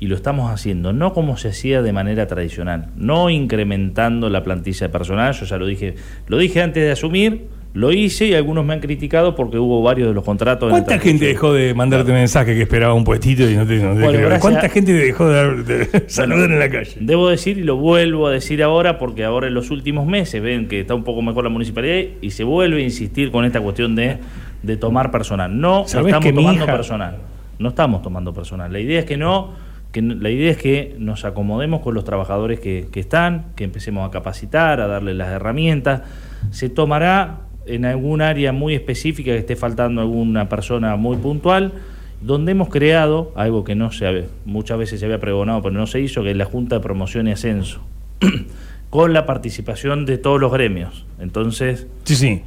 [0.00, 4.88] Y lo estamos haciendo, no como se hacía de manera tradicional, no incrementando la plantilla
[4.88, 5.94] de personal, yo ya lo dije,
[6.26, 10.08] lo dije antes de asumir, lo hice y algunos me han criticado porque hubo varios
[10.08, 10.68] de los contratos.
[10.70, 14.00] ¿Cuánta gente dejó de mandarte mensaje que esperaba un puestito y no te, no te
[14.02, 14.36] Bueno.
[14.40, 16.96] ¿Cuánta gente te dejó de, de saludar en la calle?
[17.00, 20.68] Debo decir y lo vuelvo a decir ahora porque ahora en los últimos meses ven
[20.68, 23.94] que está un poco mejor la municipalidad y se vuelve a insistir con esta cuestión
[23.94, 24.18] de,
[24.62, 25.58] de tomar personal.
[25.58, 27.16] No ¿Sabés estamos tomando hija- personal.
[27.58, 28.70] No estamos tomando personal.
[28.70, 29.52] La idea es que no,
[29.92, 34.06] que la idea es que nos acomodemos con los trabajadores que, que están, que empecemos
[34.06, 36.02] a capacitar, a darles las herramientas.
[36.50, 41.72] Se tomará en algún área muy específica que esté faltando alguna persona muy puntual
[42.20, 45.86] donde hemos creado algo que no se había- muchas veces se había pregonado pero no
[45.86, 47.80] se hizo, que es la Junta de Promoción y Ascenso,
[48.90, 51.06] con la participación de todos los gremios.
[51.20, 52.42] Entonces, Sí, sí.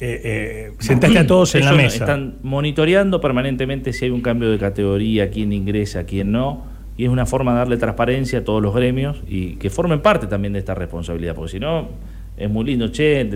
[0.00, 2.04] Eh, eh, sentaste a todos en la mesa.
[2.04, 6.64] están monitoreando permanentemente si hay un cambio de categoría, quién ingresa, quién no,
[6.96, 10.26] y es una forma de darle transparencia a todos los gremios y que formen parte
[10.26, 11.88] también de esta responsabilidad, porque si no,
[12.38, 13.28] es muy lindo, che,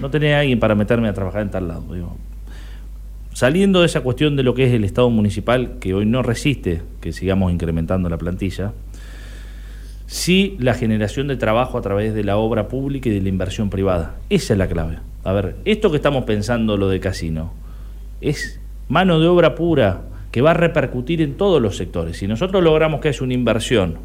[0.00, 1.84] no tenés alguien para meterme a trabajar en tal lado.
[3.32, 6.82] Saliendo de esa cuestión de lo que es el Estado municipal, que hoy no resiste
[7.00, 8.72] que sigamos incrementando la plantilla,
[10.06, 13.70] sí la generación de trabajo a través de la obra pública y de la inversión
[13.70, 14.16] privada.
[14.30, 14.98] Esa es la clave.
[15.24, 17.52] A ver, esto que estamos pensando, lo de casino,
[18.20, 22.18] es mano de obra pura que va a repercutir en todos los sectores.
[22.18, 23.98] Si nosotros logramos que haya una inversión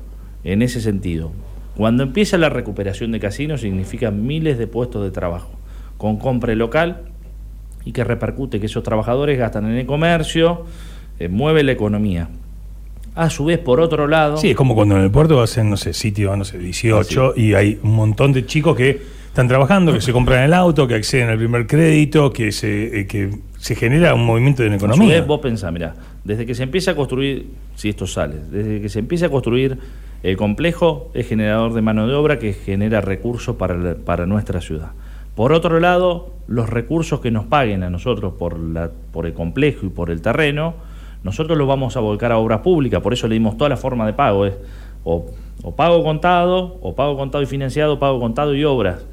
[0.43, 1.31] en ese sentido,
[1.75, 5.51] cuando empieza la recuperación de casinos significa miles de puestos de trabajo,
[5.97, 7.03] con compra local
[7.85, 10.65] y que repercute que esos trabajadores gastan en el comercio,
[11.19, 12.29] eh, mueve la economía.
[13.15, 14.37] A su vez, por otro lado...
[14.37, 17.53] Sí, es como cuando en el puerto hacen, no sé, sitio, no sé, 18, y
[17.53, 21.29] hay un montón de chicos que están trabajando, que se compran el auto, que acceden
[21.29, 24.85] al primer crédito, que se, eh, que se genera un movimiento en la A su
[24.85, 25.15] economía.
[25.15, 28.89] vez, vos pensás, mirá, desde que se empieza a construir, si esto sale, desde que
[28.89, 29.77] se empieza a construir
[30.23, 34.61] el complejo, es generador de mano de obra que genera recursos para, la- para nuestra
[34.61, 34.91] ciudad.
[35.35, 39.85] Por otro lado, los recursos que nos paguen a nosotros por, la, por el complejo
[39.85, 40.73] y por el terreno,
[41.23, 44.05] nosotros los vamos a volcar a obra pública, por eso le dimos toda la forma
[44.05, 44.53] de pago, es
[45.03, 45.25] o,
[45.63, 49.05] o pago contado, o pago contado y financiado, pago contado y obras.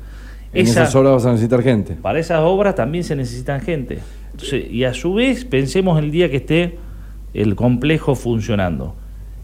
[0.53, 1.95] En Esa- esas horas vas a necesitar gente.
[1.95, 3.99] para esas obras también se necesitan gente.
[4.33, 6.79] Entonces, y a su vez, pensemos el día que esté
[7.35, 8.95] el complejo funcionando.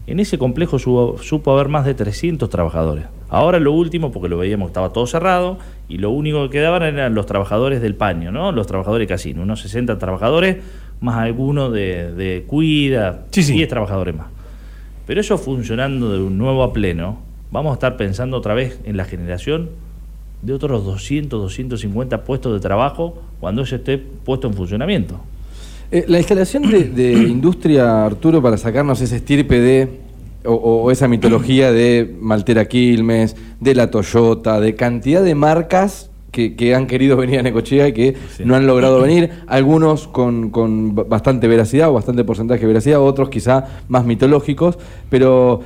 [0.07, 3.05] En ese complejo supo, supo haber más de 300 trabajadores.
[3.29, 5.57] Ahora lo último, porque lo veíamos, estaba todo cerrado
[5.89, 8.51] y lo único que quedaban eran los trabajadores del paño, ¿no?
[8.51, 10.57] Los trabajadores de casino, unos 60 trabajadores,
[11.01, 13.53] más algunos de, de cuida, Sí, sí.
[13.53, 14.27] 10 trabajadores más.
[15.07, 17.19] Pero eso funcionando de un nuevo a pleno,
[17.51, 19.69] vamos a estar pensando otra vez en la generación
[20.41, 25.19] de otros 200, 250 puestos de trabajo cuando eso esté puesto en funcionamiento.
[25.95, 29.87] Eh, la instalación de, de industria, Arturo, para sacarnos ese estirpe de
[30.43, 36.57] o, o esa mitología de Maltera Quilmes, de la Toyota, de cantidad de marcas que,
[36.57, 38.43] que han querido venir a Necochea y que Sí.
[38.45, 42.99] no han logrado venir, algunos con, con ba- bastante veracidad o bastante porcentaje de veracidad,
[42.99, 44.77] otros quizá más mitológicos,
[45.09, 45.61] pero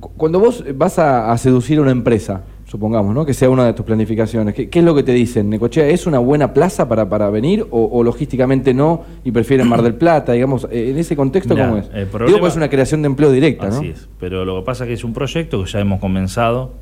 [0.00, 3.24] cu- cuando vos vas a, a seducir a una empresa, supongamos, ¿no?
[3.24, 5.48] que sea una de tus planificaciones, ¿qué, qué es lo que te dicen?
[5.48, 9.80] ¿Necochea es una buena plaza para, para venir o, o logísticamente no y prefieren Mar
[9.82, 10.32] del Plata?
[10.32, 11.90] Digamos, eh, en ese contexto, Mirá, ¿cómo es?
[11.92, 13.76] Digo, problema- pues es una creación de empleo directa, ¿no?
[13.76, 14.08] Así es.
[14.20, 16.74] Pero lo que pasa es que es un proyecto que ya hemos comenzado,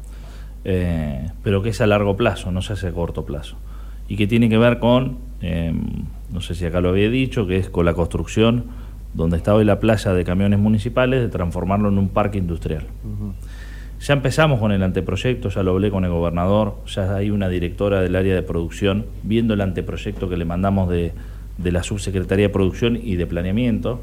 [0.65, 3.57] eh, pero que es a largo plazo, no se hace a corto plazo.
[4.09, 5.73] Y que tiene que ver con, eh,
[6.33, 8.65] no sé si acá lo había dicho, que es con la construcción
[9.15, 12.83] donde está hoy la playa de camiones municipales, de transformarlo en un parque industrial.
[14.07, 18.01] Ya empezamos con el anteproyecto, ya lo hablé con el gobernador, ya hay una directora
[18.01, 21.13] del área de producción viendo el anteproyecto que le mandamos de,
[21.59, 24.01] de la subsecretaría de producción y de planeamiento.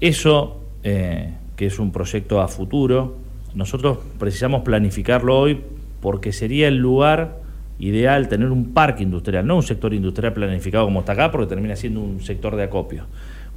[0.00, 3.18] Eso, eh, que es un proyecto a futuro,
[3.54, 5.60] nosotros precisamos planificarlo hoy
[6.00, 7.38] porque sería el lugar
[7.78, 11.76] ideal tener un parque industrial, no un sector industrial planificado como está acá, porque termina
[11.76, 13.06] siendo un sector de acopio.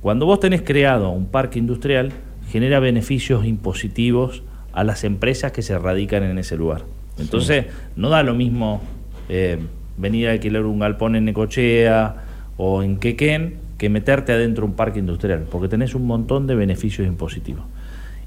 [0.01, 2.11] Cuando vos tenés creado un parque industrial,
[2.51, 6.83] genera beneficios impositivos a las empresas que se radican en ese lugar.
[7.17, 8.81] Entonces, no da lo mismo
[9.27, 9.59] eh,
[9.97, 12.15] venir a alquilar un galpón en Necochea
[12.57, 16.55] o en Quequén que meterte adentro de un parque industrial, porque tenés un montón de
[16.55, 17.63] beneficios impositivos.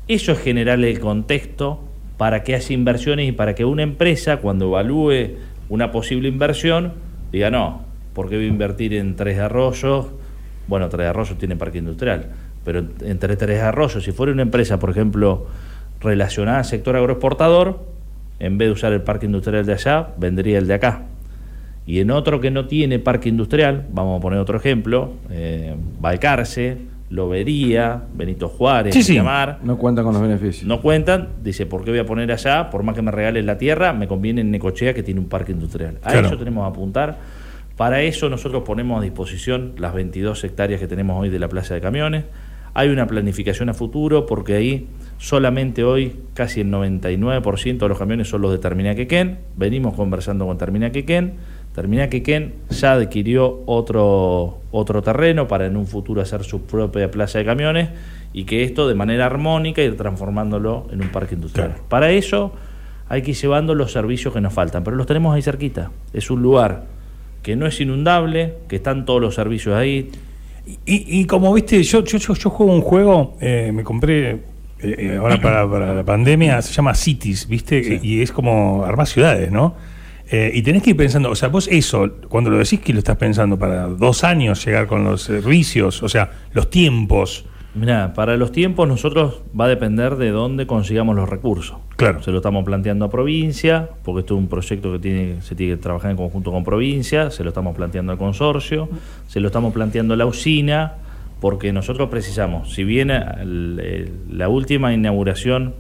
[0.09, 1.81] Eso es generar el contexto
[2.16, 5.37] para que haya inversiones y para que una empresa, cuando evalúe
[5.68, 6.94] una posible inversión,
[7.31, 7.83] diga, no,
[8.14, 10.07] ¿por qué voy a invertir en Tres Arroyos?
[10.68, 12.31] Bueno, Tres Arroyos tiene parque industrial,
[12.64, 15.46] pero entre Tres Arroyos, si fuera una empresa, por ejemplo,
[16.03, 17.85] relacionada al sector agroexportador,
[18.38, 21.03] en vez de usar el parque industrial de allá, vendría el de acá.
[21.87, 26.79] Y en otro que no tiene parque industrial, vamos a poner otro ejemplo, eh, Balcarce,
[27.11, 29.19] Lobería, Benito Juárez, Sí, sí.
[29.62, 30.67] No cuentan con los beneficios.
[30.67, 32.71] no cuentan, dice, ¿por qué voy a poner allá?
[32.71, 35.53] Por más que me regalen la tierra, me conviene en Necochea que tiene un parque
[35.53, 35.99] industrial.
[36.03, 36.27] A Claro.
[36.29, 37.19] eso tenemos que apuntar.
[37.77, 41.75] Para eso nosotros ponemos a disposición las 22 hectáreas que tenemos hoy de la plaza
[41.75, 42.25] de camiones.
[42.75, 44.87] Hay una planificación a futuro porque ahí
[45.22, 49.38] solamente hoy casi el 99% de los camiones son los de Termina Quequén.
[49.56, 51.35] Venimos conversando con Termina Quequén.
[51.76, 57.38] Termina Quequén ya adquirió otro, otro terreno para en un futuro hacer su propia plaza
[57.38, 57.90] de camiones
[58.32, 61.68] y que esto de manera armónica ir transformándolo en un parque industrial.
[61.68, 61.85] Claro.
[61.88, 62.52] Para eso
[63.08, 65.92] hay que ir llevando los servicios que nos faltan, pero los tenemos ahí cerquita.
[66.12, 66.87] Es un lugar
[67.44, 70.11] que no es inundable, que están todos los servicios ahí.
[70.66, 74.52] Y, y como viste, yo, yo, yo, yo juego un juego, eh, me compré
[74.83, 77.83] eh, eh, ahora para, para la pandemia, se llama Cities, ¿viste?
[77.83, 78.01] Sí.
[78.03, 79.75] Y es como armar ciudades, ¿no?
[80.31, 83.01] Eh, y tenés que ir pensando, o sea, vos eso, cuando lo decís que lo
[83.01, 87.45] estás pensando para dos años llegar con los servicios, o sea, los tiempos.
[87.75, 91.77] Mira, para los tiempos nosotros va a depender de dónde consigamos los recursos.
[91.97, 92.23] Claro.
[92.23, 95.75] Se lo estamos planteando a provincia, porque esto es un proyecto que tiene, se tiene
[95.75, 98.88] que trabajar en conjunto con provincia, se lo estamos planteando al consorcio,
[99.27, 100.95] se lo estamos planteando a la usina,
[101.42, 105.74] porque nosotros precisamos, si bien el- la última inauguración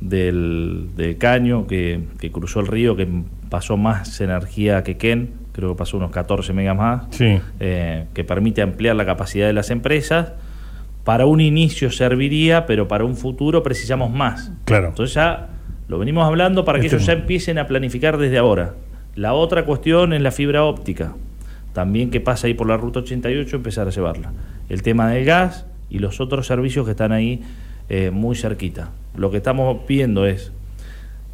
[0.00, 3.06] del, del caño que, que cruzó el río, que
[3.50, 7.40] pasó más energía que Ken, creo que pasó unos 14 megas más, Sí.
[7.58, 10.32] eh, que permite ampliar la capacidad de las empresas.
[11.04, 14.52] Para un inicio serviría, pero para un futuro precisamos más.
[14.64, 14.88] Claro.
[14.90, 15.48] Entonces ya
[15.88, 18.74] lo venimos hablando para que Este- ellos ya empiecen a planificar desde ahora.
[19.16, 21.14] La otra cuestión es la fibra óptica.
[21.72, 24.32] También que pasa ahí por la ruta 88, empezar a llevarla.
[24.70, 27.42] El tema del gas y los otros servicios que están ahí
[27.90, 28.90] eh, muy cerquita.
[29.16, 30.52] Lo que estamos viendo es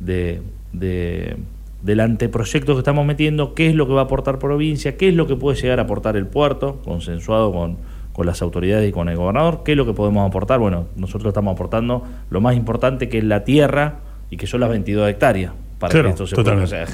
[0.01, 1.37] de, de-
[1.83, 5.15] del anteproyecto que estamos metiendo, qué es lo que va a aportar provincia, qué es
[5.15, 7.77] lo que puede llegar a aportar el puerto, consensuado con,
[8.13, 10.59] con las autoridades y con el gobernador, qué es lo que podemos aportar.
[10.59, 14.71] Bueno, nosotros estamos aportando lo más importante que es la tierra y que son las
[14.71, 16.89] 22 hectáreas para Claro, que esto se pueda hacer.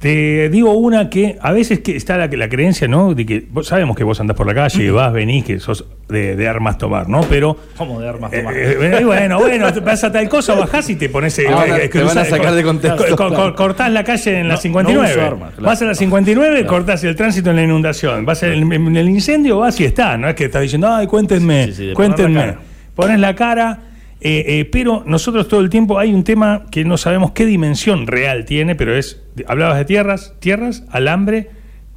[0.00, 3.12] Te digo una que a veces que está la, la creencia, ¿no?
[3.12, 6.36] De que vos sabemos que vos andás por la calle, vas, venís, que sos de,
[6.36, 7.20] de armas tomar, ¿no?
[7.28, 7.54] Pero.
[7.76, 8.56] ¿Cómo de armas Eh, tomar?
[8.56, 11.38] eh, bueno, bueno, te pasa tal cosa, bajás y te pones.
[11.40, 13.54] eh, Ahora eh, te van a sacar de contexto, co- co- claro.
[13.54, 15.06] cortás la calle en la No, 59.
[15.06, 15.66] no uso armas, claro.
[15.66, 16.66] Vas a la 59, Claro.
[16.68, 18.24] cortás el tránsito en la inundación.
[18.24, 20.16] Vas en, en el incendio, vas y está.
[20.16, 22.46] No es que estás diciendo, ay, cuéntenme, Sí, sí, de cuéntenme.
[22.46, 22.58] la.
[22.94, 23.78] Pones la cara.
[24.20, 28.06] Eh, eh, pero nosotros todo el tiempo hay un tema que no sabemos qué dimensión
[28.06, 31.48] real tiene, pero es, hablabas de tierras, tierras, alambre,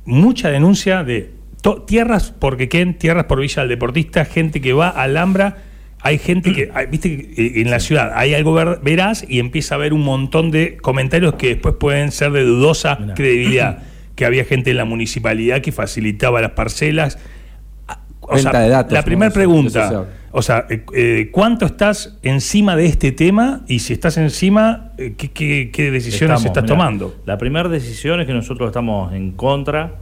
[0.05, 1.31] mucha denuncia de
[1.87, 5.57] tierras porque Ken, tierras por Villa del Deportista, gente que va a Alhambra,
[6.01, 9.39] hay gente que, hay- viste, que, eh, en la ciudad hay algo ver- veraz y
[9.39, 13.13] empieza a haber un montón de comentarios que después pueden ser de dudosa Mirá.
[13.13, 13.83] credibilidad,
[14.15, 17.17] que había gente en la municipalidad que facilitaba las parcelas.
[18.33, 22.85] O Venta sea, de datos, la primera pregunta, o sea, eh, ¿cuánto estás encima de
[22.87, 23.61] este tema?
[23.67, 27.15] Y si estás encima, eh, ¿qué, qué- qué decisiones Estamos, estás mirá, tomando?
[27.25, 29.95] La primera decisión es que nosotros estamos en contra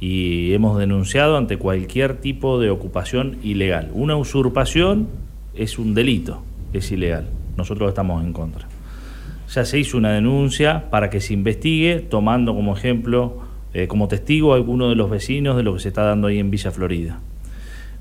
[0.00, 3.90] y hemos denunciado ante cualquier tipo de ocupación ilegal.
[3.94, 5.08] Una usurpación
[5.54, 7.26] es un delito, es ilegal.
[7.56, 8.66] Nosotros estamos en contra.
[9.54, 13.38] Ya se hizo una denuncia para que se investigue, tomando como ejemplo,
[13.74, 16.38] eh, como testigo, a alguno de los vecinos de lo que se está dando ahí
[16.38, 17.20] en Villa Florida.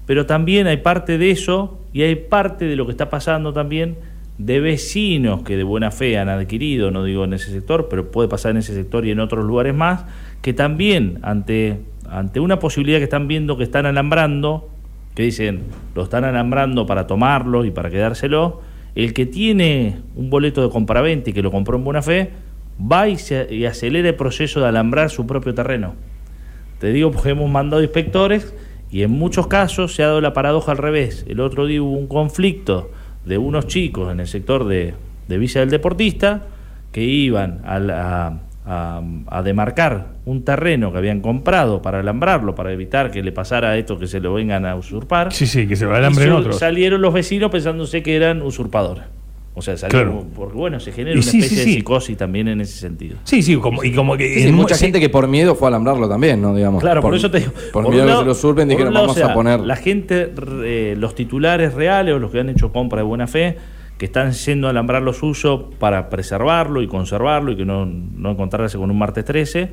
[0.07, 3.97] Pero también hay parte de eso y hay parte de lo que está pasando también
[4.37, 8.29] de vecinos que de buena fe han adquirido, no digo en ese sector, pero puede
[8.29, 10.05] pasar en ese sector y en otros lugares más,
[10.41, 14.69] que también ante, ante una posibilidad que están viendo que están alambrando,
[15.13, 18.61] que dicen, lo están alambrando para tomarlo y para quedárselo,
[18.95, 22.31] el que tiene un boleto de compraventa y que lo compró en buena fe,
[22.79, 25.95] va y, se, y acelera el proceso de alambrar su propio terreno.
[26.79, 28.53] Te digo porque hemos mandado inspectores
[28.91, 31.25] y en muchos casos se ha dado la paradoja al revés.
[31.27, 32.91] El otro día hubo un conflicto
[33.25, 34.93] de unos chicos en el sector de,
[35.27, 36.43] de Villa del Deportista
[36.91, 42.71] que iban a, la- a- a demarcar un terreno que habían comprado para alambrarlo, para
[42.73, 45.31] evitar que le pasara esto que se lo vengan a usurpar.
[45.33, 46.59] Sí, sí, que se va Y el hambre en su- otros.
[46.59, 49.03] salieron los vecinos pensándose que eran usurpadores.
[49.57, 50.23] O sea, Claro.
[50.35, 51.73] porque bueno, se genera Y una sí, especie sí, de sí.
[51.79, 53.17] psicosis también en ese sentido.
[53.23, 54.27] Sí, sí, como, y como que...
[54.35, 56.53] Sí, sí, en mu- mucha sí, gente que por miedo fue a alambrarlo también, ¿no?
[56.55, 56.81] Digamos.
[56.83, 57.51] Claro, por, eso te digo.
[57.73, 59.59] Por, miedo a que lado- se lo surben, dijeron, lado, vamos o sea, a poner.
[59.61, 60.31] La gente,
[60.63, 63.57] eh, los titulares reales o los que han hecho compra de buena fe,
[63.97, 68.29] que están yendo a alambrar lo suyo para preservarlo y conservarlo y que no, no
[68.29, 69.71] encontrarse con un martes 13.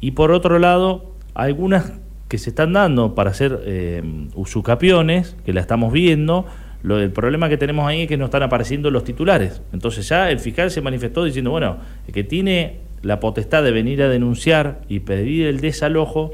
[0.00, 1.94] Y por otro lado, algunas
[2.28, 4.02] que se están dando para hacer eh,
[4.36, 6.46] usucapiones, que la estamos viendo.
[6.82, 9.60] Lo, el problema que tenemos ahí es que no están apareciendo los titulares.
[9.72, 14.02] Entonces ya el fiscal se manifestó diciendo, bueno, el que tiene la potestad de venir
[14.02, 16.32] a denunciar y pedir el desalojo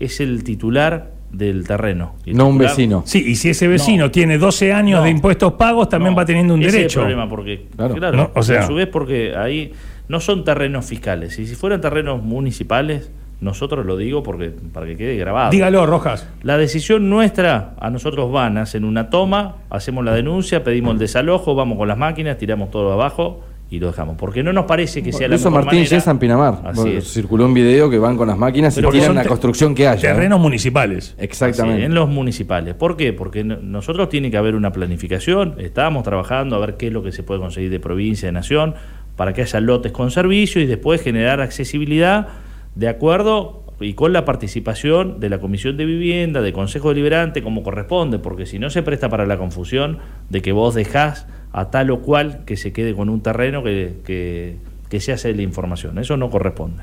[0.00, 2.14] es el titular del terreno.
[2.24, 3.02] Y No un vecino.
[3.06, 4.10] Sí, y si ese vecino No.
[4.10, 5.04] tiene 12 años No.
[5.04, 7.00] de impuestos pagos, también No, va teniendo un ese derecho.
[7.00, 7.94] Es el problema, porque, Claro.
[7.96, 9.72] claro, No, o sea- a su vez, porque ahí
[10.08, 11.38] no son terrenos fiscales.
[11.38, 15.50] Y si fueran terrenos municipales, nosotros lo digo porque para que quede grabado.
[15.50, 16.28] Dígalo, Rojas.
[16.42, 21.54] La decisión nuestra, a nosotros van, hacen una toma, hacemos la denuncia, pedimos el desalojo,
[21.54, 24.16] vamos con las máquinas, tiramos todo abajo y lo dejamos.
[24.16, 25.84] Porque no nos parece que sea la mejor Martín manera.
[25.96, 26.60] Yesa en Pinamar.
[26.64, 27.12] Así Bueno, es.
[27.12, 30.10] Circuló un video que van con las máquinas Pero y tiran la construcción que haya.
[30.10, 30.12] ¿eh?
[30.14, 31.14] Terrenos municipales.
[31.18, 31.78] Exactamente.
[31.82, 32.74] Así, en los municipales.
[32.74, 33.12] ¿Por qué?
[33.12, 37.02] Porque no- nosotros tiene que haber una planificación, estamos trabajando a ver qué es lo
[37.02, 38.74] que se puede conseguir de provincia, de nación,
[39.16, 42.28] para que haya lotes con servicio y después generar accesibilidad
[42.74, 47.62] de acuerdo y con la participación de la Comisión de Vivienda, de Consejo Deliberante, como
[47.62, 49.98] corresponde, porque si no se presta para la confusión
[50.30, 53.96] de que vos dejás a tal o cual que se quede con un terreno que,
[54.04, 54.56] que,
[54.88, 55.98] que se hace la información.
[55.98, 56.82] Eso no corresponde.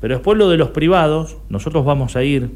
[0.00, 2.50] Pero después lo de los privados, nosotros vamos a ir,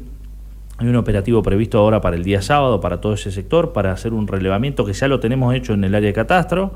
[0.77, 4.13] hay un operativo previsto ahora para el día sábado, para todo ese sector, para hacer
[4.13, 6.73] un relevamiento que ya lo tenemos hecho en el área de catastro,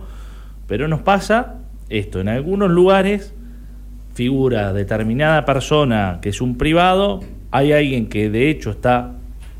[0.67, 1.55] pero nos pasa
[1.89, 3.33] esto, en algunos lugares
[4.13, 9.13] figura determinada persona que es un privado, hay alguien que de hecho está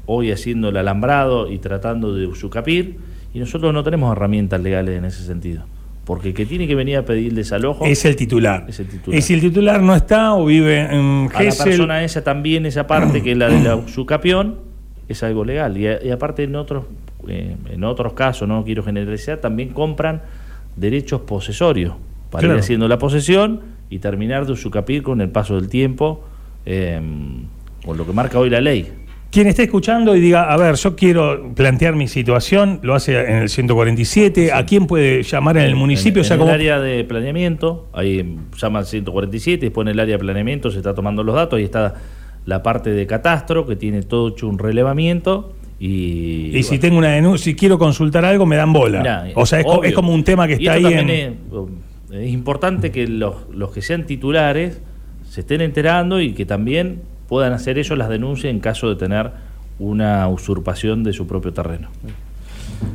[0.06, 2.98] hoy haciendo el alambrado y tratando de usucapir,
[3.34, 5.64] y nosotros no tenemos herramientas legales en ese sentido.
[6.04, 8.66] Porque el que tiene que venir a pedir el desalojo Es el titular.
[8.68, 9.18] Es el titular.
[9.18, 12.88] Y si el titular no está o vive en a la persona esa también, esa
[12.88, 14.58] parte que es la de la usucapión,
[15.08, 15.78] es algo legal.
[15.78, 16.86] Y, a- y aparte en otros,
[17.28, 20.22] eh, en otros casos, no quiero generalizar, también compran
[20.76, 21.94] derechos posesorios
[22.32, 22.56] para Claro.
[22.56, 23.62] ir haciendo la posesión
[23.92, 26.24] y terminar de usucapir con el paso del tiempo,
[26.66, 27.00] eh,
[27.86, 28.88] con lo que marca hoy la ley.
[29.32, 33.38] Quien esté escuchando y diga, a ver, yo quiero plantear mi situación, lo hace en
[33.38, 36.22] el 147, ¿a quién puede llamar en el municipio?
[36.22, 39.92] En, o sea, en como- el área de planeamiento, ahí llama al 147, después en
[39.92, 41.94] el área de planeamiento se está tomando los datos, ahí está
[42.46, 46.52] la parte de catastro que tiene todo hecho un relevamiento y...
[46.58, 49.00] y si tengo una denuncia, si quiero consultar algo, me dan bola.
[49.00, 49.90] mirá, o sea, es, co- obvio.
[49.90, 51.10] es como un tema que está ahí en...
[51.10, 51.32] Es,
[52.12, 54.80] es importante que los, los que sean titulares
[55.30, 59.32] se estén enterando y que también puedan hacer ellos las denuncias en caso de tener
[59.80, 61.88] una usurpación de su propio terreno.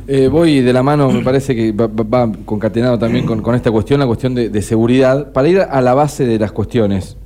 [0.07, 3.71] Eh, voy de la mano, me parece que va, va- concatenado también con, con esta
[3.71, 7.17] cuestión, la cuestión de, de seguridad, para ir a la base de las cuestiones.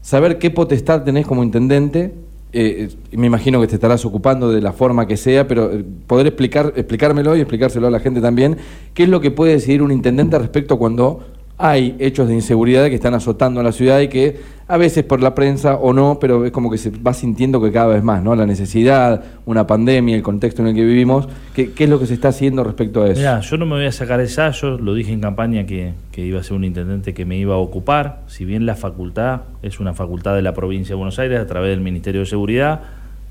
[0.00, 2.12] Saber qué potestad tenés como intendente,
[2.54, 5.84] eh, eh, me imagino que te estarás ocupando de la forma que sea, pero eh,
[6.06, 8.58] poder explicar, explicármelo y explicárselo a la gente también,
[8.92, 11.24] qué es lo que puede decidir un intendente respecto cuando
[11.64, 15.22] hay hechos de inseguridad que están azotando a la ciudad y que a veces por
[15.22, 18.20] la prensa o no, pero es como que se va sintiendo que cada vez más,
[18.20, 18.34] ¿no?
[18.34, 22.14] La necesidad, una pandemia, el contexto en el que vivimos, ¿qué, es lo que se
[22.14, 23.20] está haciendo respecto a eso?
[23.20, 26.26] Mirá, yo no me voy a sacar el sallo, lo dije en campaña que, que
[26.26, 29.78] iba a ser un intendente que me iba a ocupar, si bien la facultad es
[29.78, 32.80] una facultad de la provincia de Buenos Aires a través del Ministerio de Seguridad,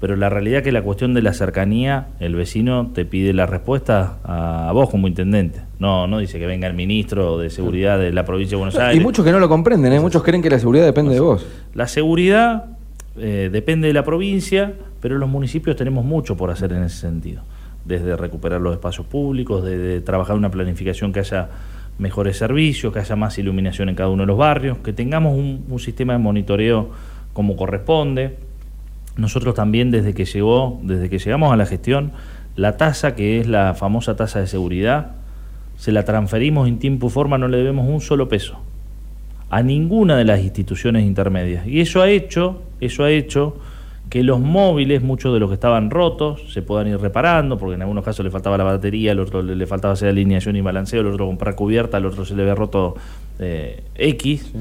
[0.01, 3.45] pero la realidad es que la cuestión de la cercanía, el vecino te pide la
[3.45, 5.61] respuesta a, vos como intendente.
[5.77, 8.99] No, no dice que venga el ministro de seguridad de la provincia de Buenos Aires.
[8.99, 9.99] Y muchos que no lo comprenden, ¿eh?
[9.99, 11.45] muchos creen que la seguridad depende de vos.
[11.75, 12.65] La seguridad
[13.15, 17.43] eh, depende de la provincia, pero los municipios tenemos mucho por hacer en ese sentido.
[17.85, 21.49] Desde recuperar los espacios públicos, de, trabajar una planificación que haya
[21.99, 25.79] mejores servicios, que haya más iluminación en cada uno de los barrios, que tengamos un
[25.79, 26.89] sistema de monitoreo
[27.33, 28.35] como corresponde
[29.17, 32.11] nosotros también desde que llegó, desde que llegamos a la gestión,
[32.55, 35.11] la tasa que es la famosa tasa de seguridad,
[35.77, 38.59] se la transferimos en tiempo y forma, no le debemos un solo peso
[39.49, 41.67] a ninguna de las instituciones intermedias.
[41.67, 43.57] Y eso ha hecho, eso ha hecho
[44.09, 47.81] que los móviles, muchos de los que estaban rotos, se puedan ir reparando, porque en
[47.81, 51.07] algunos casos le faltaba la batería, al otro le, faltaba hacer alineación y balanceo, al
[51.07, 52.95] otro comprar cubierta, al otro se le había roto
[53.39, 54.53] eh, X.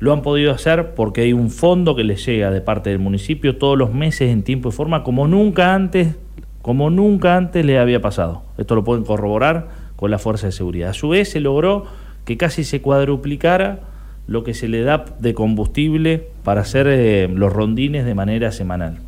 [0.00, 3.56] Lo han podido hacer porque hay un fondo que les llega de parte del municipio
[3.56, 6.16] todos los meses en tiempo y forma como nunca antes,
[6.62, 8.42] como nunca antes le había pasado.
[8.56, 10.90] Esto lo pueden corroborar con la fuerza de seguridad.
[10.90, 11.84] A su vez se logró
[12.24, 13.80] que casi se cuadruplicara
[14.26, 19.00] lo que se le da de combustible para hacer eh, los rondines de manera semanal.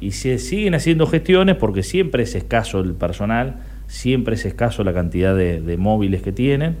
[0.00, 4.92] Y se siguen haciendo gestiones porque siempre es escaso el personal, siempre es escaso la
[4.92, 6.76] cantidad de, de móviles que tienen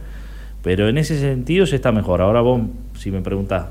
[0.64, 2.22] pero en ese sentido se está mejor.
[2.22, 2.62] Ahora vos,
[2.94, 3.66] si me preguntás,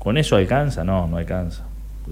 [0.00, 0.82] ¿con eso alcanza?
[0.82, 1.64] No, no alcanza.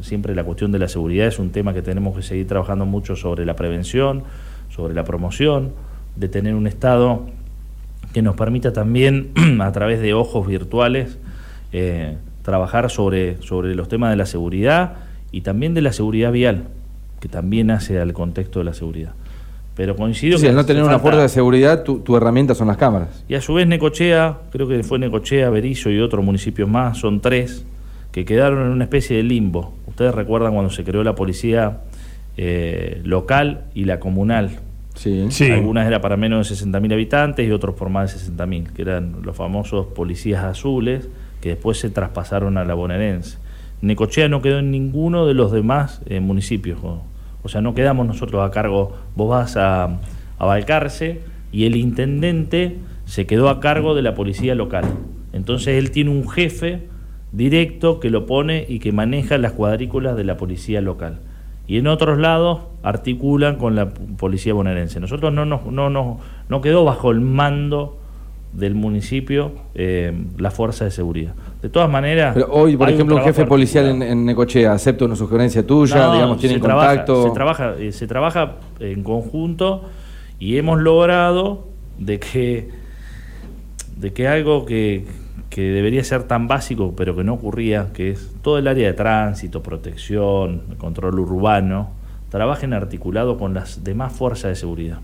[0.03, 3.17] Siempre la cuestión de la seguridad es un tema que tenemos que seguir trabajando mucho
[3.17, 4.23] sobre la prevención,
[4.71, 5.73] sobre la promoción,
[6.15, 7.27] de tener un Estado
[8.13, 11.19] que nos permita también, a través de ojos virtuales,
[11.73, 14.95] eh, trabajar sobre, sobre los temas de la seguridad
[15.33, 16.69] y también de la seguridad vial,
[17.19, 19.15] que también hace al contexto de la seguridad.
[19.77, 23.25] Pero coincido sí, al no tener una fuerza de seguridad, tu, herramienta son las cámaras.
[23.29, 27.21] Y a su vez Necochea, creo que fue Necochea, Berillo y otros municipios más, son
[27.21, 27.65] tres,
[28.13, 29.75] que quedaron en una especie de limbo.
[29.87, 31.81] Ustedes recuerdan cuando se creó la policía
[32.37, 34.61] eh, local y la comunal.
[34.95, 35.27] Sí.
[35.51, 39.17] Algunas eran para menos de 60.000 habitantes y otros por más de 60.000, que eran
[39.23, 41.09] los famosos policías azules,
[41.41, 43.39] que después se traspasaron a la bonaerense.
[43.83, 46.79] Necochea no quedó en ninguno de los demás eh, municipios.
[47.45, 50.01] O sea, no quedamos nosotros a cargo, vos vas a,
[50.39, 51.21] a Balcarce
[51.53, 54.85] y el intendente se quedó a cargo de la policía local.
[55.33, 56.89] Entonces él tiene un jefe
[57.33, 61.21] directo que lo pone y que maneja las cuadrículas de la policía local.
[61.67, 65.01] Y en otros lados articulan con la policía bonaerense.
[65.01, 67.99] Nosotros no, no, no, no quedó bajo el mando
[68.53, 71.35] del municipio eh, la fuerza de seguridad.
[71.65, 72.35] De todas maneras.
[72.35, 76.61] Pero hoy, por ejemplo, un, jefe policial en, Necochea acepta una sugerencia tuya, digamos, tiene
[76.61, 77.23] contacto.
[77.23, 79.85] se, trabaja, eh, se trabaja en conjunto
[80.39, 82.69] y hemos logrado de que,
[83.97, 85.07] de que algo que,
[85.49, 88.93] que debería ser tan básico, pero que no ocurría, que es todo el área de
[88.93, 91.93] tránsito, protección, control urbano,
[92.29, 94.99] trabajen articulado con las demás fuerzas de seguridad.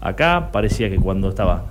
[0.00, 1.66] Acá parecía que cuando estaba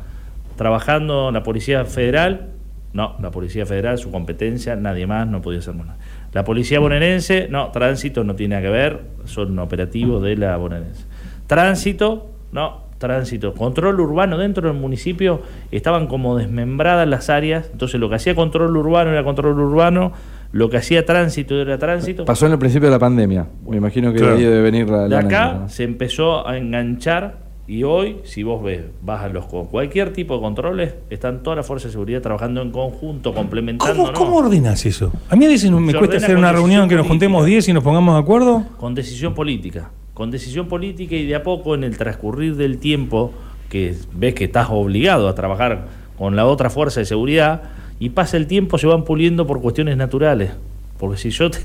[0.56, 2.52] trabajando la Policía Federal,
[2.96, 5.98] no, la Policía Federal, su competencia, nadie más, no podía ser nada.
[6.32, 11.04] La Policía Bonaerense, no, tránsito no tiene que ver, son operativos de la Bonaerense.
[11.46, 13.54] Tránsito, no, tránsito.
[13.54, 15.42] Control urbano dentro del municipio
[15.72, 20.14] estaban como desmembradas las áreas, entonces lo que hacía control urbano era control urbano,
[20.54, 22.24] lo que hacía tránsito era tránsito.
[22.24, 25.10] Pasó en el principio de la pandemia, me imagino que de ahí debe venir la...
[25.10, 30.14] De acá se empezó a enganchar y hoy, si vos ves, vas a los cualquier
[30.14, 33.96] tipo de controles, están todas las fuerzas de seguridad trabajando en conjunto, complementando.
[33.96, 35.12] ¿Cómo, ¿cómo ordenas eso?
[35.30, 37.84] A mí a veces me cuesta hacer una reunión que nos juntemos 10 y nos
[37.84, 38.64] pongamos de acuerdo.
[38.78, 39.90] Con decisión política.
[40.14, 43.34] Con decisión política y de a poco en el transcurrir del tiempo,
[43.70, 45.88] que ves que estás obligado a trabajar
[46.18, 47.64] con la otra fuerza de seguridad,
[48.00, 50.52] y pasa el tiempo, se van puliendo por cuestiones naturales.
[51.00, 51.60] Porque si yo te,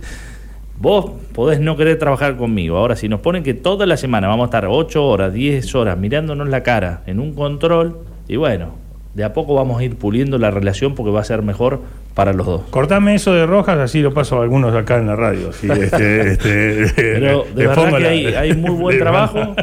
[0.80, 2.78] Vos podés no querer trabajar conmigo.
[2.78, 5.98] Ahora, si nos ponen que toda la semana vamos a estar 8 horas, 10 horas
[5.98, 8.76] mirándonos la cara en un control, y bueno,
[9.12, 11.80] de a poco vamos a ir puliendo la relación porque va a ser mejor
[12.14, 12.62] para los dos.
[12.70, 15.50] Cortame eso de Rojas, así lo paso a algunos acá en la radio.
[15.62, 19.54] Este, este, Pero de verdad que hay, hay, muy buen trabajo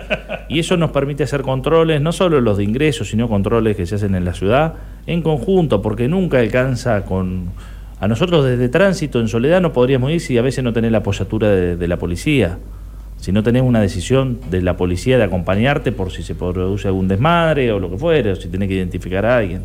[0.49, 3.95] y eso nos permite hacer controles, no solo los de ingresos, sino controles que se
[3.95, 4.76] hacen en la ciudad
[5.07, 7.49] en conjunto, porque nunca alcanza con
[8.00, 11.00] a nosotros desde tránsito en soledad no podríamos ir si a veces no tenés la
[11.00, 12.60] apoyatura de, la policía,
[13.18, 17.08] si no tenés una decisión de la policía de acompañarte por si se produce algún
[17.08, 19.64] desmadre o lo que fuere, o si tenés que identificar a alguien,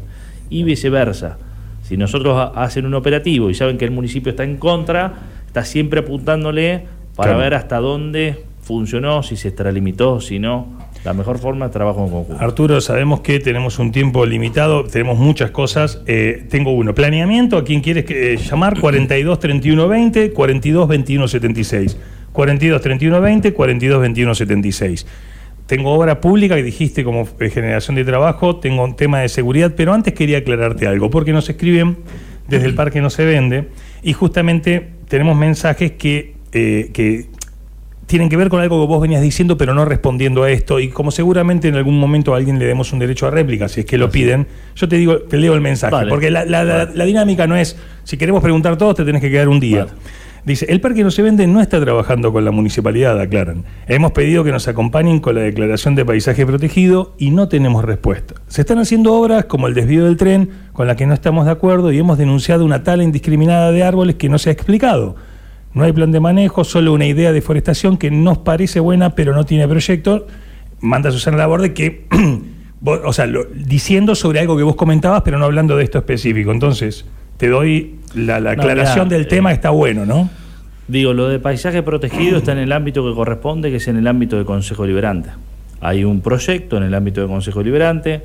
[0.49, 1.37] y viceversa.
[1.83, 5.13] Si nosotros hacen un operativo y saben que el municipio está en contra,
[5.47, 11.39] está siempre apuntándole para ver hasta dónde funcionó, si se extralimitó, si no la mejor
[11.39, 12.43] forma de trabajo en conjunto.
[12.43, 16.03] Arturo, sabemos que tenemos un tiempo limitado, tenemos muchas cosas.
[16.07, 18.79] Eh, tengo uno, planeamiento, ¿a quién quieres que, eh, llamar?
[18.81, 21.99] 42 31 20, 42 21 76.
[22.33, 25.07] 42 31 20, 42 21 76.
[25.67, 29.73] Tengo obra pública que dijiste como eh, generación de trabajo, tengo un tema de seguridad,
[29.77, 31.97] pero antes quería aclararte algo, porque nos escriben
[32.49, 33.69] desde el parque no se vende
[34.03, 37.27] y justamente tenemos mensajes que, eh, que
[38.13, 40.79] tienen que ver con algo que vos venías diciendo, pero no respondiendo a esto.
[40.79, 43.81] Y como seguramente en algún momento a alguien le demos un derecho a réplica, si
[43.81, 44.47] es que lo piden,
[44.77, 45.93] yo te digo, te leo el mensaje.
[45.93, 46.11] Vale.
[46.11, 49.31] Porque la, la- la- la dinámica no es, si queremos preguntar todos, te tenés que
[49.31, 49.87] quedar un día.
[49.87, 49.97] Vale.
[50.45, 53.65] Dice, el parque no se vende no está trabajando con la municipalidad, aclaran.
[53.87, 58.35] Hemos pedido que nos acompañen con la declaración de paisaje protegido y no tenemos respuesta.
[58.49, 61.53] Se están haciendo obras como el desvío del tren, con la que no estamos de
[61.53, 65.15] acuerdo y hemos denunciado una tala indiscriminada de árboles que no se ha explicado.
[65.75, 69.35] No hay plan de manejo, solo una idea de forestación que nos parece buena, pero
[69.35, 70.27] no tiene proyecto.
[70.81, 72.07] Manda Susana Laborde que,
[72.81, 75.99] vos- o sea, lo- diciendo sobre algo que vos comentabas, pero no hablando de esto
[75.99, 76.53] específico.
[76.53, 77.07] Entonces,
[77.39, 80.29] te doy la, la No, aclaración mirá, del tema, eh, está bueno, ¿no?
[80.89, 84.07] Digo, lo de paisaje protegido está en el ámbito que corresponde, que es en el
[84.07, 85.31] ámbito del Consejo Liberante.
[85.81, 88.21] Hay un proyecto en el ámbito del Consejo Liberante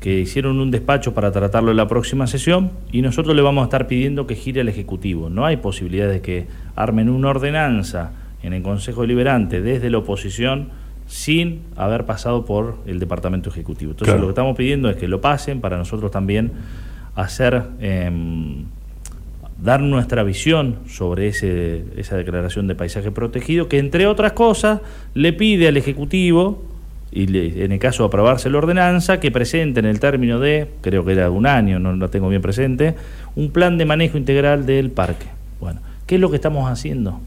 [0.00, 3.64] que hicieron un despacho para tratarlo en la próxima sesión y nosotros le vamos a
[3.66, 5.28] estar pidiendo que gire al Ejecutivo.
[5.30, 8.12] No hay posibilidad de que armen una ordenanza
[8.42, 10.68] en el Consejo Liberante desde la oposición
[11.06, 13.92] sin haber pasado por el Departamento Ejecutivo.
[13.92, 14.20] Entonces Claro.
[14.22, 16.52] lo que estamos pidiendo es que lo pasen para nosotros también
[17.14, 17.62] hacer...
[17.80, 18.64] em,
[19.58, 24.82] dar nuestra visión sobre ese, esa declaración de paisaje protegido, que entre otras cosas
[25.14, 26.62] le pide al Ejecutivo,
[27.10, 30.68] y le- en el caso de aprobarse la ordenanza, que presente en el término de,
[30.82, 32.96] creo que era un año, no lo tengo bien presente,
[33.34, 35.24] un plan de manejo integral del parque.
[35.58, 37.20] Bueno, ¿qué es lo que estamos haciendo?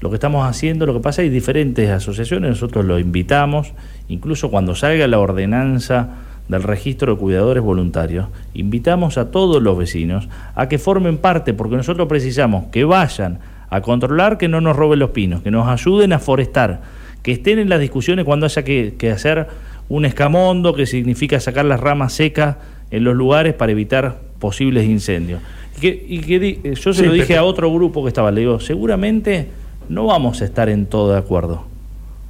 [0.00, 3.72] Lo que estamos haciendo, lo que pasa, hay diferentes asociaciones, nosotros lo invitamos,
[4.08, 6.16] incluso cuando salga la ordenanza
[6.48, 11.76] del registro de cuidadores voluntarios, invitamos a todos los vecinos a que formen parte, porque
[11.76, 16.12] nosotros precisamos que vayan a controlar que no nos roben los pinos, que nos ayuden
[16.12, 16.80] a forestar,
[17.22, 19.48] que estén en las discusiones cuando haya que, que hacer
[19.88, 22.56] un escamondo, que significa sacar las ramas secas
[22.90, 25.40] en los lugares para evitar posibles incendios.
[25.80, 28.30] Y que, y que di- yo se Sí, lo dije a otro grupo que estaba,
[28.30, 29.48] le digo, seguramente
[29.88, 31.64] no vamos a estar en todo de acuerdo.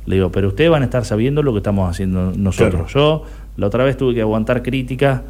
[0.07, 2.93] Le digo, pero ustedes van a estar sabiendo lo que estamos haciendo nosotros.
[2.93, 3.25] Yo
[3.57, 5.23] la otra vez tuve que aguantar críticas,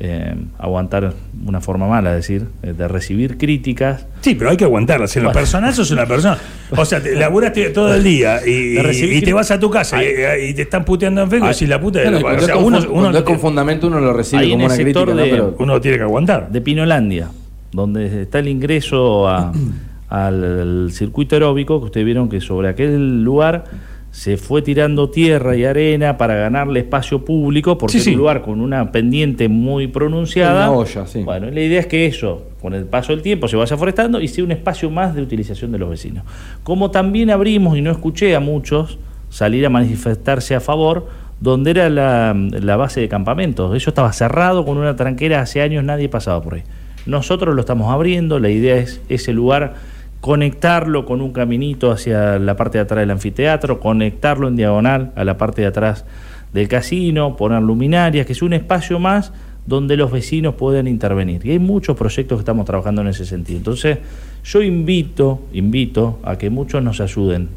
[0.00, 1.12] eh, aguantar
[1.46, 4.06] una forma mala, es decir, eh, de recibir críticas.
[4.20, 5.16] Sí, pero hay que aguantarlas.
[5.16, 5.40] En lo Bueno.
[5.40, 6.38] personal sos una persona.
[6.76, 10.08] O sea, te laburaste todo el día y, te vas a tu casa Ay.
[10.42, 12.40] y, y te están puteando en Facebook y decís la puta de Claro, la- O
[12.40, 15.14] sea, uno, con fundamento uno lo recibe como una crítica, ¿no?
[15.16, 16.50] Pero- uno tiene que aguantar.
[16.50, 17.28] de Pinolandia,
[17.72, 19.52] donde está el ingreso a-
[20.08, 23.64] al, circuito aeróbico, que ustedes vieron que sobre aquel lugar
[24.10, 28.10] se fue tirando tierra y arena para ganarle espacio público, porque Sí, es sí.
[28.10, 30.68] un lugar con una pendiente muy pronunciada.
[30.68, 31.22] Una olla, sí.
[31.22, 34.28] Bueno, la idea es que eso, con el paso del tiempo, se vaya forestando y
[34.28, 36.24] sea un espacio más de utilización de los vecinos.
[36.62, 38.98] Como también abrimos, y no escuché a muchos
[39.30, 41.08] salir a manifestarse a favor,
[41.40, 43.74] donde era la, la base de campamentos.
[43.74, 46.62] Eso estaba cerrado con una tranquera, hace años nadie pasaba por ahí.
[47.06, 49.74] Nosotros lo estamos abriendo, la idea es ese lugar
[50.20, 55.24] conectarlo con un caminito hacia la parte de atrás del anfiteatro, conectarlo en diagonal a
[55.24, 56.04] la parte de atrás
[56.52, 59.32] del casino, poner luminarias, que es un espacio más
[59.66, 61.44] donde los vecinos puedan intervenir.
[61.44, 63.58] Y hay muchos proyectos que estamos trabajando en ese sentido.
[63.58, 63.98] Entonces,
[64.44, 67.48] yo invito, invito a que muchos nos ayuden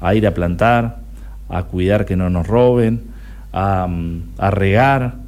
[0.00, 0.98] a ir a plantar,
[1.48, 3.02] a cuidar que no nos roben,
[3.52, 5.21] a, mm, a regar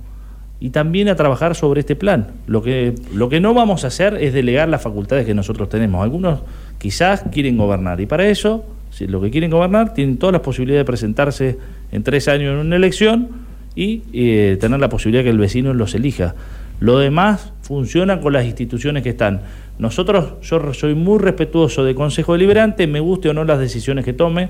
[0.64, 2.28] y también a trabajar sobre este plan.
[2.46, 6.02] Lo que, lo que no vamos a hacer es delegar las facultades que nosotros tenemos.
[6.02, 6.40] Algunos
[6.78, 10.80] quizás quieren gobernar y para eso, si lo que quieren gobernar, tienen todas las posibilidades
[10.80, 11.58] de presentarse
[11.92, 13.28] en tres años en una elección
[13.76, 16.34] y eh, tener la posibilidad que el vecino los elija.
[16.80, 19.42] Lo demás funciona con las instituciones que están.
[19.78, 24.14] Nosotros, yo soy muy respetuoso del Consejo Deliberante, me guste o no las decisiones que
[24.14, 24.48] tome,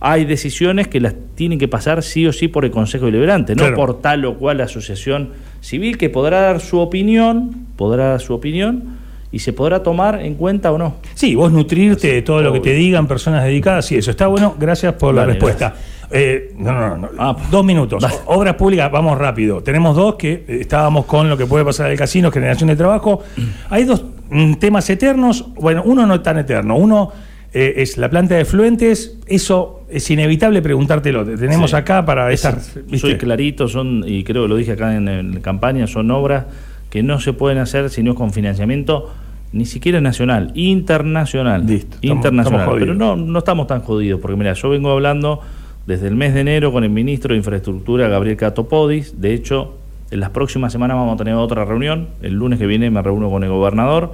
[0.00, 3.60] hay decisiones que las tienen que pasar sí o sí por el Consejo Deliberante, no
[3.64, 3.76] Claro.
[3.76, 5.30] por tal o cual asociación
[5.60, 8.98] civil que podrá dar su opinión, podrá dar su opinión
[9.32, 10.96] y se podrá tomar en cuenta o no.
[11.14, 14.56] Sí, vos nutrirte de todo lo que te digan personas dedicadas, sí, eso está bueno.
[14.58, 15.74] Gracias por la respuesta.
[16.10, 18.04] Eh, no, no, no, Ah, dos minutos.
[18.26, 19.62] Obras públicas, vamos rápido.
[19.62, 22.74] Tenemos dos que eh, estábamos con lo que puede pasar en el casino, generación de
[22.74, 23.22] trabajo.
[23.68, 25.46] Hay dos mm, temas eternos.
[25.54, 26.74] Bueno, uno no es tan eterno.
[26.76, 27.12] Uno
[27.52, 29.18] eh, es la planta de fluentes.
[29.26, 31.24] Eso es inevitable preguntártelo.
[31.24, 31.76] Te Tenemos Sí.
[31.76, 32.58] acá para estar.
[32.60, 36.46] Soy clarito, son, y creo que lo dije acá en, en campaña, son obras
[36.90, 39.10] que no se pueden hacer si no es con financiamiento
[39.52, 41.66] ni siquiera nacional, internacional.
[41.66, 42.60] Listo, internacional.
[42.62, 45.40] estamos Pero no, no estamos tan jodidos, porque mira, yo vengo hablando
[45.86, 49.20] desde el mes de enero con el ministro de Infraestructura, Gabriel Catopodis.
[49.20, 49.76] De hecho,
[50.12, 52.08] en las próximas semanas vamos a tener otra reunión.
[52.22, 54.12] El lunes que viene me reúno con el gobernador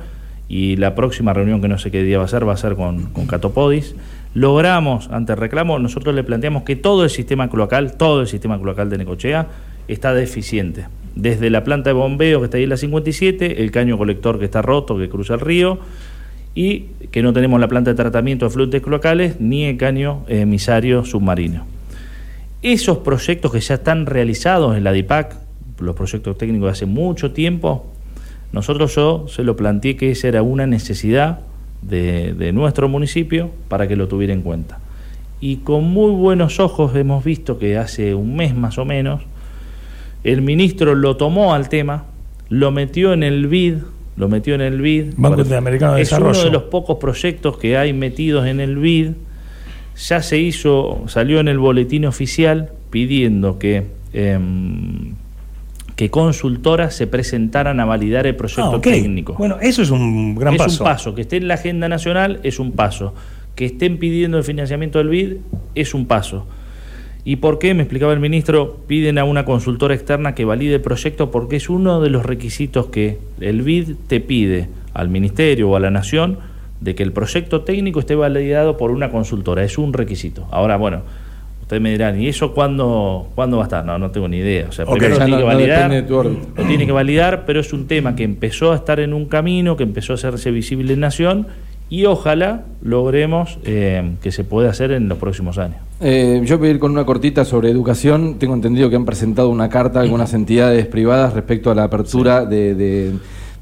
[0.48, 2.76] y la próxima reunión, que no sé qué día va a ser, va a ser
[2.76, 3.94] con, con Catopodis.
[4.34, 8.60] Logramos, ante el reclamo, nosotros le planteamos que todo el sistema cloacal, todo el sistema
[8.60, 9.46] cloacal de Necochea,
[9.88, 10.86] está deficiente.
[11.14, 14.44] Desde la planta de bombeo que está ahí en la 57, el caño colector que
[14.44, 15.78] está roto, que cruza el río,
[16.56, 21.04] y que no tenemos la planta de tratamiento de fluentes cloacales ni el caño emisario
[21.04, 21.66] submarino.
[22.62, 25.36] Esos proyectos que ya están realizados en la DIPAC,
[25.80, 27.92] los proyectos técnicos de hace mucho tiempo,
[28.52, 31.40] nosotros yo se lo planteé que esa era una necesidad
[31.82, 34.78] de, nuestro municipio para que lo tuviera en cuenta.
[35.40, 39.22] Y con muy buenos ojos hemos visto que hace un mes más o menos,
[40.24, 42.04] el ministro lo tomó al tema,
[42.48, 43.76] lo metió en el BID,
[44.16, 45.12] lo metió en el BID.
[45.16, 46.40] Banco Interamericano de es Desarrollo.
[46.40, 49.10] uno de los pocos proyectos que hay metidos en el BID.
[50.08, 55.14] Ya se hizo, salió en el boletín oficial pidiendo que em,
[55.96, 59.34] que consultoras se presentaran a validar el proyecto Ah, técnico.
[59.38, 60.84] Bueno, eso es un gran es paso.
[60.84, 61.14] un paso.
[61.14, 63.14] Que esté en la agenda nacional es un paso.
[63.54, 65.36] Que estén pidiendo el financiamiento del BID
[65.74, 66.46] es un paso.
[67.24, 67.72] ¿Y por qué?
[67.74, 71.68] Me explicaba el ministro, piden a una consultora externa que valide el proyecto porque es
[71.70, 76.38] uno de los requisitos que el BID te pide al ministerio o a la nación
[76.80, 79.64] de que el proyecto técnico esté validado por una consultora.
[79.64, 80.46] Es un requisito.
[80.50, 81.02] Ahora, bueno,
[81.66, 83.84] ustedes me dirán, ¿y eso cuándo, cuándo va a estar?
[83.84, 84.66] No, no tengo ni idea.
[84.68, 85.90] O sea, Ok, primero ya tiene no- que no validar.
[86.56, 89.76] Lo tiene que validar, pero es un tema que empezó a estar en un camino,
[89.76, 91.48] que empezó a hacerse visible en Nación
[91.90, 95.76] y ojalá logremos eh, que se pueda hacer en los próximos años.
[96.00, 98.38] Eh, yo voy a ir con una cortita sobre educación.
[98.38, 102.44] Tengo entendido que han presentado una carta a algunas entidades privadas respecto a la apertura
[102.44, 103.12] de-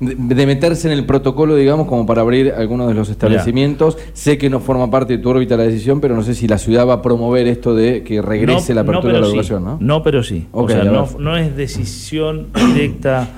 [0.00, 3.96] de meterse en el protocolo, digamos, como para abrir algunos de los establecimientos.
[4.12, 6.58] Sé que no forma parte de tu órbita la decisión, pero no sé si la
[6.58, 9.32] ciudad va a promover esto de que regrese la apertura de la sí.
[9.32, 9.78] educación, ¿no?
[9.80, 10.46] No, pero sí.
[10.52, 13.28] O sea, no, no es decisión directa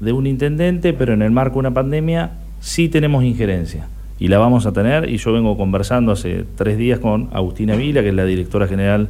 [0.00, 3.88] de un intendente, pero en el marco de una pandemia sí tenemos injerencia.
[4.18, 8.02] Y la vamos a tener, y yo vengo conversando hace tres días con Agustina Vila,
[8.02, 9.08] que es la directora general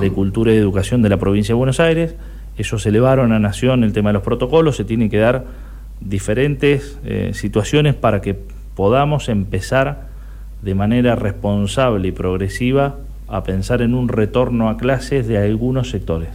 [0.00, 2.14] de Cultura y Educación de la provincia de Buenos Aires.
[2.56, 5.44] Ellos elevaron a Nación el tema de los protocolos, se tienen que dar
[6.00, 8.36] diferentes eh, situaciones para que
[8.74, 10.08] podamos empezar
[10.62, 12.96] de manera responsable y progresiva
[13.28, 16.28] a pensar en un retorno a clases de algunos sectores.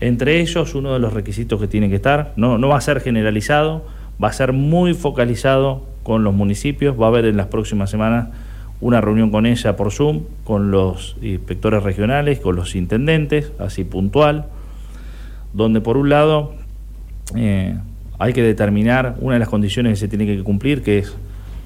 [0.00, 3.00] Entre ellos, uno de los requisitos que tiene que estar, no, no va a ser
[3.00, 3.84] generalizado,
[4.22, 8.28] va a ser muy focalizado con los municipios, va a haber en las próximas semanas
[8.80, 14.46] una reunión con ella por Zoom, con los inspectores regionales, con los intendentes, así puntual,
[15.52, 16.54] donde por un lado
[17.34, 17.76] eh,
[18.18, 21.16] hay que determinar una de las condiciones que se tiene que cumplir, que es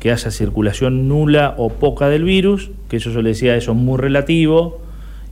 [0.00, 3.76] que haya circulación nula o poca del virus, que eso yo le decía, eso es
[3.76, 4.80] muy relativo,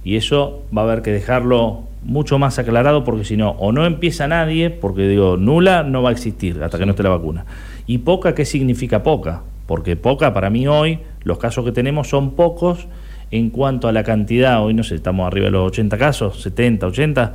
[0.05, 3.87] y eso va a haber que dejarlo mucho más aclarado, porque si no, o no
[3.87, 7.45] empieza nadie, porque digo, nula no va a existir hasta que no esté la vacuna.
[7.87, 9.43] Y poca, ¿qué significa poca?
[9.67, 12.87] Porque poca, para mí hoy, los casos que tenemos son pocos
[13.33, 16.87] en cuanto a la cantidad, hoy no sé, estamos arriba de los 80 casos, 70,
[16.87, 17.35] 80,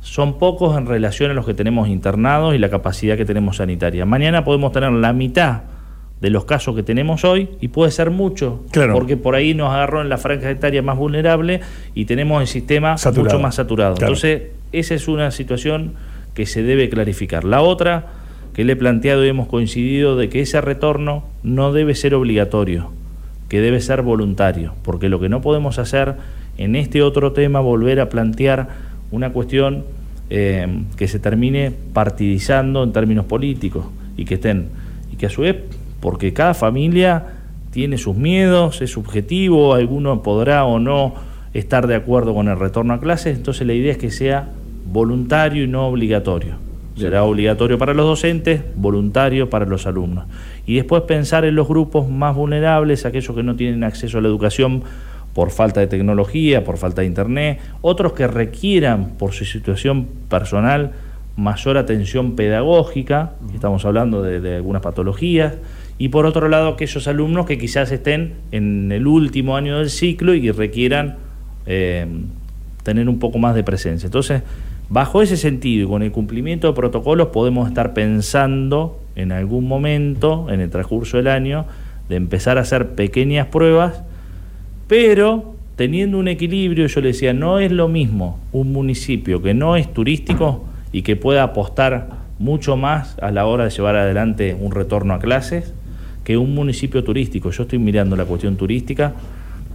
[0.00, 4.06] son pocos en relación a los que tenemos internados y la capacidad que tenemos sanitaria.
[4.06, 5.62] Mañana podemos tener la mitad
[6.20, 8.92] de los casos que tenemos hoy y puede ser mucho, Claro.
[8.94, 11.60] porque por ahí nos agarró en la franja etaria más vulnerable
[11.94, 13.24] y tenemos el sistema Saturado.
[13.36, 13.94] mucho más saturado.
[13.94, 14.08] Claro.
[14.12, 14.42] Entonces,
[14.72, 15.94] esa es una situación
[16.34, 17.44] que se debe clarificar.
[17.44, 18.06] La otra
[18.54, 22.90] que le he planteado y hemos coincidido de que ese retorno no debe ser obligatorio,
[23.48, 26.16] que debe ser voluntario, porque lo que no podemos hacer
[26.58, 28.68] en este otro tema, volver a plantear
[29.10, 29.84] una cuestión
[30.30, 33.86] eh, que se termine partidizando en términos políticos
[34.16, 34.68] y que estén,
[35.12, 35.56] y que a su vez,
[36.00, 37.26] porque cada familia
[37.70, 41.14] tiene sus miedos, es subjetivo, alguno podrá o no
[41.54, 44.50] estar de acuerdo con el retorno a clases, entonces la idea es que sea
[44.86, 46.56] voluntario y no obligatorio.
[46.96, 50.26] Será obligatorio para los docentes, voluntario para los alumnos.
[50.66, 54.28] Y después pensar en los grupos más vulnerables, aquellos que no tienen acceso a la
[54.28, 54.82] educación
[55.34, 60.92] por falta de tecnología, por falta de internet, otros que requieran por su situación personal
[61.36, 65.54] mayor atención pedagógica, estamos hablando de, de algunas patologías,
[66.00, 70.34] y por otro lado aquellos alumnos que quizás estén en el último año del ciclo
[70.34, 71.16] y requieran
[71.66, 72.06] eh,
[72.82, 74.06] tener un poco más de presencia.
[74.06, 74.42] Entonces,
[74.88, 80.46] bajo ese sentido y con el cumplimiento de protocolos podemos estar pensando en algún momento,
[80.50, 81.66] en el transcurso del año,
[82.08, 84.02] de empezar a hacer pequeñas pruebas,
[84.90, 89.76] pero teniendo un equilibrio, yo le decía, no es lo mismo un municipio que no
[89.76, 92.08] es turístico y que pueda apostar
[92.40, 95.72] mucho más a la hora de llevar adelante un retorno a clases
[96.24, 97.52] que un municipio turístico.
[97.52, 99.12] Yo estoy mirando la cuestión turística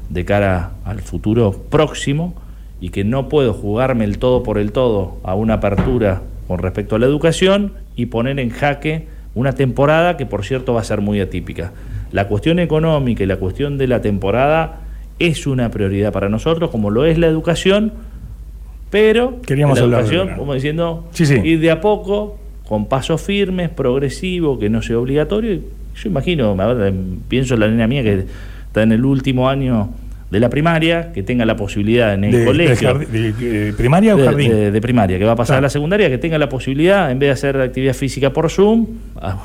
[0.09, 2.35] de cara al futuro próximo
[2.81, 6.97] y que no puedo jugarme el todo por el todo a una apertura con respecto
[6.97, 10.99] a la educación y poner en jaque una temporada que por cierto va a ser
[10.99, 11.71] muy atípica.
[12.11, 14.81] La cuestión económica y la cuestión de la temporada
[15.19, 17.93] es una prioridad para nosotros, como lo es la educación,
[18.89, 21.35] pero Queríamos la educación, como diciendo, Sí, sí.
[21.43, 22.37] ir de a poco,
[22.67, 25.59] con pasos firmes, progresivo, que no sea obligatorio.
[25.95, 28.25] Yo imagino, a ver, em, pienso en la nena mía que
[28.67, 29.89] está en el último año
[30.31, 34.17] de la primaria, que tenga la posibilidad en el De, colegio de- de primaria o
[34.17, 34.51] de, jardín?
[34.51, 35.59] de- de primaria, que va a pasar Claro.
[35.59, 38.87] a la secundaria, que tenga la posibilidad, en vez de hacer actividad física por Zoom,
[39.21, 39.37] a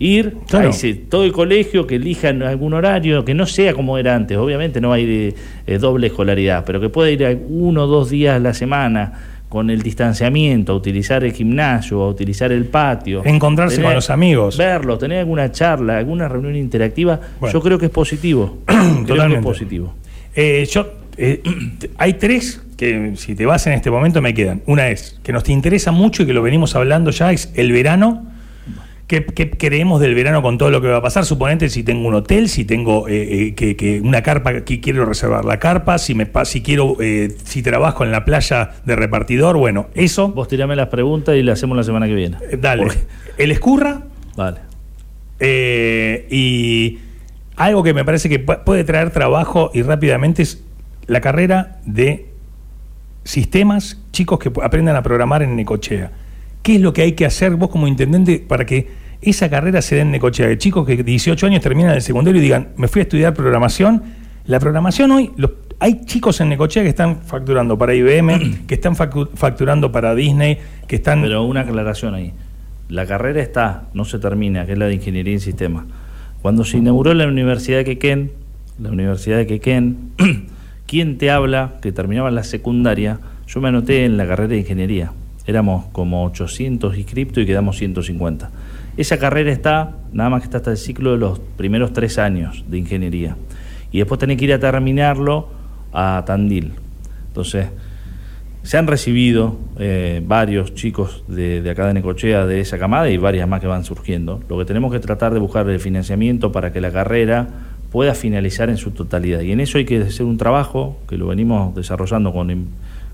[0.00, 0.70] ir Claro.
[1.08, 4.96] todo el colegio, que elijan algún horario, que no sea como era antes, obviamente no
[4.96, 5.34] ir
[5.66, 9.12] eh, doble escolaridad, pero que pueda ir uno o dos días a la semana
[9.48, 13.22] con el distanciamiento, a utilizar el gimnasio, a utilizar el patio.
[13.24, 14.56] Encontrarse con los amigos.
[14.56, 17.52] Verlos, tener alguna charla, alguna reunión interactiva, Bueno.
[17.52, 18.58] yo creo que es positivo.
[18.66, 19.42] creo que es Totalmente.
[19.44, 19.94] positivo.
[20.34, 20.86] Eh, yo,
[21.16, 21.42] eh,
[21.98, 24.62] hay tres que si te vas en este momento me quedan.
[24.66, 27.72] Una es que nos te interesa mucho y que lo venimos hablando ya, es el
[27.72, 28.29] verano.
[29.10, 31.24] ¿Qué, qué creemos del verano con todo lo que va a pasar?
[31.24, 35.04] Suponete si tengo un hotel, si tengo eh, eh, que, que una carpa, que quiero
[35.04, 39.56] reservar la carpa, si me si quiero, eh, si trabajo en la playa de repartidor,
[39.56, 40.28] bueno, eso.
[40.28, 42.36] Vos tirame las preguntas y las hacemos la semana que viene.
[42.60, 42.84] dale.
[42.84, 42.98] Porque-
[43.36, 44.02] El escurra,
[44.36, 44.60] Vale.
[46.30, 46.98] Y
[47.56, 50.62] algo que me parece que pu- puede traer trabajo y rápidamente es
[51.08, 52.26] la carrera de
[53.24, 56.12] sistemas, chicos que aprendan a programar en Necochea.
[56.62, 59.96] ¿Qué es lo que hay que hacer vos como intendente para que esa carrera se
[59.96, 60.46] dé en Necochea?
[60.48, 64.02] De chicos que 18 años terminan el secundario y digan, me fui a estudiar programación.
[64.46, 68.96] La programación hoy, los- hay chicos en Necochea que están facturando para IBM, que están
[68.96, 71.22] facturando para Disney, que están...
[71.22, 72.32] Pero una aclaración ahí.
[72.88, 75.84] La carrera está, no se termina, que es la de Ingeniería en Sistemas.
[76.42, 78.32] Cuando se inauguró la Universidad de Quequén,
[78.80, 80.10] la Universidad de Quequén,
[80.86, 83.20] ¿quién te habla que terminaba la secundaria?
[83.46, 85.12] Yo me anoté en la carrera de Ingeniería.
[85.46, 88.50] Éramos como 800 inscriptos y quedamos 150.
[89.00, 92.66] Esa carrera está, nada más que está hasta el ciclo de los primeros tres años
[92.68, 93.34] de Ingeniería.
[93.90, 95.48] Y después tenés que ir a terminarlo
[95.90, 96.74] a Tandil.
[97.28, 97.68] Entonces,
[98.62, 103.16] se han recibido eh, varios chicos de, de acá de Necochea de esa camada y
[103.16, 104.42] varias más que van surgiendo.
[104.50, 107.48] Lo que tenemos que tratar de buscar el financiamiento para que la carrera
[107.90, 109.40] pueda finalizar en su totalidad.
[109.40, 112.66] Y en eso hay que hacer un trabajo que lo venimos desarrollando con,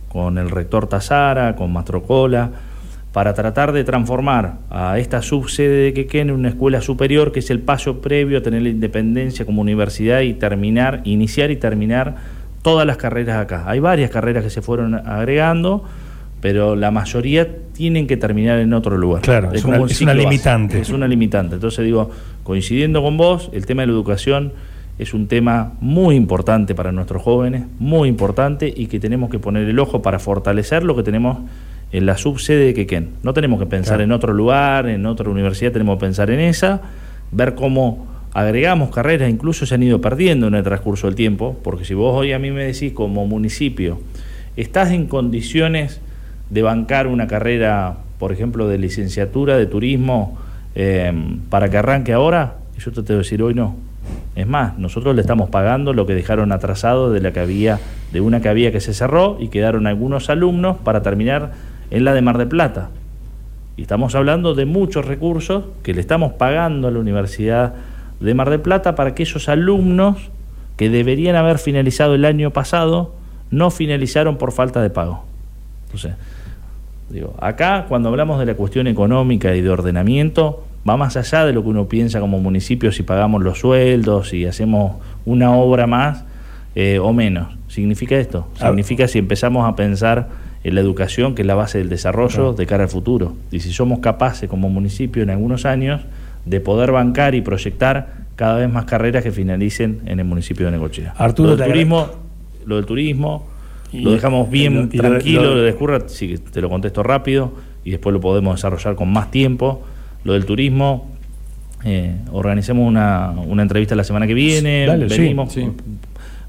[0.09, 2.51] con el rector Tazara, con Mastrocola,
[3.17, 7.49] para tratar de transformar a esta subsede de Quequén en una escuela superior, que es
[7.49, 12.17] el paso previo a tener la independencia como universidad y terminar, iniciar y terminar
[12.61, 13.65] todas las carreras acá.
[13.69, 15.83] Hay varias carreras que se fueron agregando,
[16.43, 19.23] pero la mayoría tienen que terminar en otro lugar.
[19.23, 20.79] Claro, es una- un es limitante.
[20.79, 21.55] Es una limitante.
[21.55, 22.11] Entonces digo,
[22.43, 24.53] coincidiendo con vos, el tema de la educación
[24.99, 29.67] es un tema muy importante para nuestros jóvenes, muy importante y que tenemos que poner
[29.67, 31.39] el ojo para fortalecer lo que tenemos
[31.97, 33.11] en la subsede de Quequén.
[33.23, 34.05] No tenemos que pensar Claro.
[34.05, 36.83] en otro lugar, en otra universidad, tenemos que pensar en esa,
[37.33, 41.87] ver cómo agregamos carreras, incluso se han ido perdiendo en el transcurso del tiempo, porque
[41.87, 43.99] si vos hoy a mí me decís como municipio,
[44.59, 46.03] ¿estás en condiciones
[46.51, 50.39] de bancar una carrera, por ejemplo, de licenciatura de turismo
[50.75, 51.13] eh,
[51.49, 52.57] para que arranque ahora?
[52.77, 53.75] Y yo te tengo que decir hoy no.
[54.35, 57.81] Es más, nosotros le estamos pagando lo que dejaron atrasado de la que había,
[58.13, 61.53] de una que había que se cerró y quedaron algunos alumnos para terminar
[61.91, 62.91] en la de Mar de Plata.
[63.77, 67.75] Y estamos hablando de muchos recursos que le estamos pagando a la Universidad
[68.21, 70.31] de Mar del Plata para que esos alumnos
[70.77, 73.15] que deberían haber finalizado el año pasado
[73.51, 75.25] no finalizaron por falta de pago.
[75.87, 76.15] Entonces,
[77.11, 81.53] digo, acá cuando hablamos de la cuestión económica y de ordenamiento, va más allá de
[81.53, 86.25] lo que uno piensa como municipio si pagamos los sueldos, si hacemos una obra más
[86.75, 87.55] eh, o menos.
[87.69, 88.49] ¿Significa esto?
[88.61, 88.69] Ah.
[88.69, 92.67] Significa si empezamos a pensar en la educación, que es la base del desarrollo de
[92.67, 93.35] cara al futuro.
[93.53, 96.01] Y si somos capaces como municipio en algunos años
[96.45, 100.73] de poder bancar y proyectar cada vez más carreras que finalicen en el municipio de
[100.73, 101.15] Necochea.
[101.17, 102.07] Arturo, lo del turismo,
[102.67, 103.47] lo del turismo,
[103.93, 106.69] Y- lo dejamos bien y lo- lo- tranquilo, lo- lo de Escurra, sí, te lo
[106.69, 107.53] contesto rápido
[107.85, 109.83] y después lo podemos desarrollar con más tiempo.
[110.25, 111.09] Lo del turismo,
[111.85, 115.69] eh, organicemos una, una entrevista la semana que viene, Dale, sí, venimos, sí.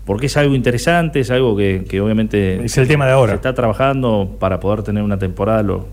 [0.07, 3.33] Porque es algo interesante, es algo que, que obviamente Es el tema de ahora.
[3.33, 5.87] se está trabajando para poder tener una temporada lo,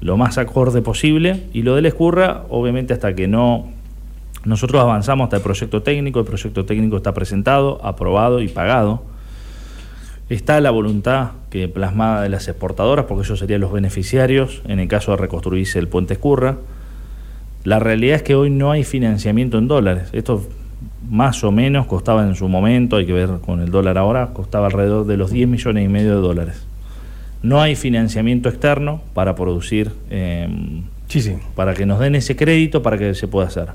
[0.00, 1.44] lo más acorde posible.
[1.52, 3.68] Y lo del Escurra, obviamente hasta que no
[4.46, 9.02] nosotros avanzamos hasta el proyecto técnico, el proyecto técnico está presentado, aprobado y pagado.
[10.30, 14.88] Está la voluntad que plasmada de las exportadoras, porque ellos serían los beneficiarios en el
[14.88, 16.56] caso de reconstruirse el puente Escurra.
[17.64, 20.08] La realidad es que hoy no hay financiamiento en dólares.
[20.14, 20.42] Esto
[21.08, 24.66] más o menos costaba en su momento, hay que ver con el dólar ahora, costaba
[24.66, 26.66] alrededor de los 10 millones y medio de dólares.
[27.42, 30.48] No hay financiamiento externo para producir, eh,
[31.08, 31.36] Sí, sí.
[31.54, 33.68] para que nos den ese crédito para que se pueda hacer.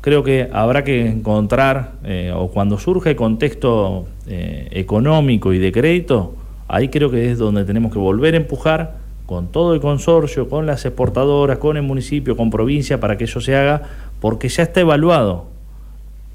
[0.00, 5.72] creo que habrá que encontrar, eh, o cuando surja el contexto eh, económico y de
[5.72, 6.34] crédito,
[6.68, 10.66] ahí creo que es donde tenemos que volver a empujar con todo el consorcio, con
[10.66, 13.80] las exportadoras, con el municipio, con provincia, para que eso se haga,
[14.20, 15.53] porque ya está evaluado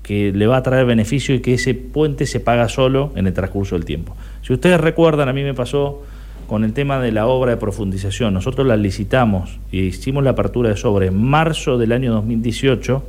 [0.10, 3.34] que le va a traer beneficio y que ese puente se paga solo en el
[3.34, 4.16] transcurso del tiempo.
[4.42, 6.02] Si ustedes recuerdan, a mí me pasó
[6.48, 8.34] con el tema de la obra de profundización.
[8.34, 13.04] Nosotros la licitamos y hicimos la apertura de sobre en marzo del año 2018,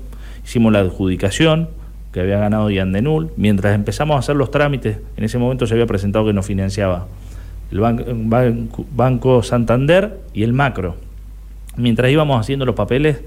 [0.44, 1.70] hicimos la adjudicación
[2.12, 5.86] que había ganado Yandenul, mientras empezamos a hacer los trámites, en ese momento se había
[5.86, 7.06] presentado que nos financiaba
[7.72, 7.80] el
[8.94, 10.96] Banco Santander y el Macro.
[11.78, 13.22] Mientras íbamos haciendo los papeles,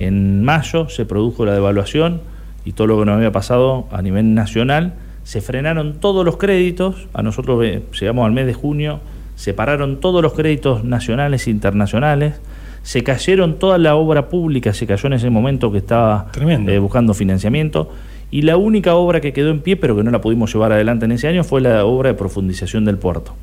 [0.00, 2.31] en mayo se produjo la devaluación
[2.64, 4.94] y todo lo que nos había pasado a nivel nacional,
[5.24, 7.64] se frenaron todos los créditos, a nosotros
[7.98, 9.00] llegamos al mes de junio,
[9.36, 12.40] se pararon todos los créditos nacionales e internacionales,
[12.82, 17.14] se cayeron toda la obra pública, se cayó en ese momento que estaba eh, buscando
[17.14, 17.90] financiamiento,
[18.30, 21.04] y la única obra que quedó en pie, pero que no la pudimos llevar adelante
[21.04, 23.34] en ese año, fue la obra de profundización del puerto.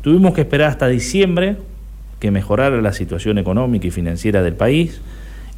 [0.00, 1.56] Tuvimos que esperar hasta diciembre
[2.18, 5.00] que mejorara la situación económica y financiera del país,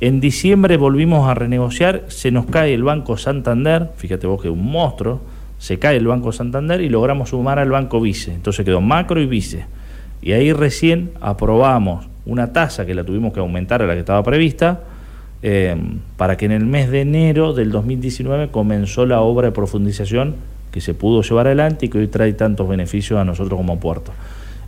[0.00, 4.54] en diciembre volvimos a renegociar, se nos cae el Banco Santander, fíjate vos que es
[4.54, 5.20] un monstruo,
[5.58, 8.32] se cae el Banco Santander y logramos sumar al Banco Vice.
[8.32, 9.66] Entonces quedó macro y vice.
[10.22, 14.22] Y ahí recién aprobamos una tasa que la tuvimos que aumentar a la que estaba
[14.22, 14.82] prevista,
[15.42, 15.76] eh,
[16.16, 20.34] para que en el mes de enero del 2019 comenzó la obra de profundización
[20.72, 24.12] que se pudo llevar adelante y que hoy trae tantos beneficios a nosotros como puerto.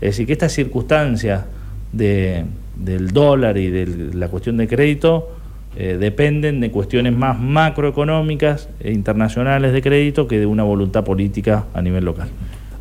[0.01, 1.47] Es decir, que esta circunstancia
[1.93, 2.45] de,
[2.85, 5.29] del dólar y de la cuestión de crédito
[5.77, 11.67] eh, dependen de cuestiones más macroeconómicas e internacionales de crédito que de una voluntad política
[11.75, 12.29] a nivel local.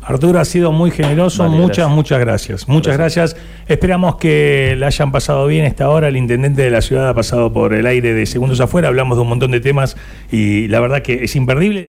[0.02, 2.68] Arturo ha sido muy generoso, muchas, muchas gracias.
[2.68, 3.36] Muchas gracias.
[3.68, 6.08] Esperamos que la hayan pasado bien esta hora.
[6.08, 9.22] El intendente de la ciudad ha pasado por el aire de segundos afuera, hablamos de
[9.22, 9.96] un montón de temas
[10.32, 11.78] y la verdad que es imperdible.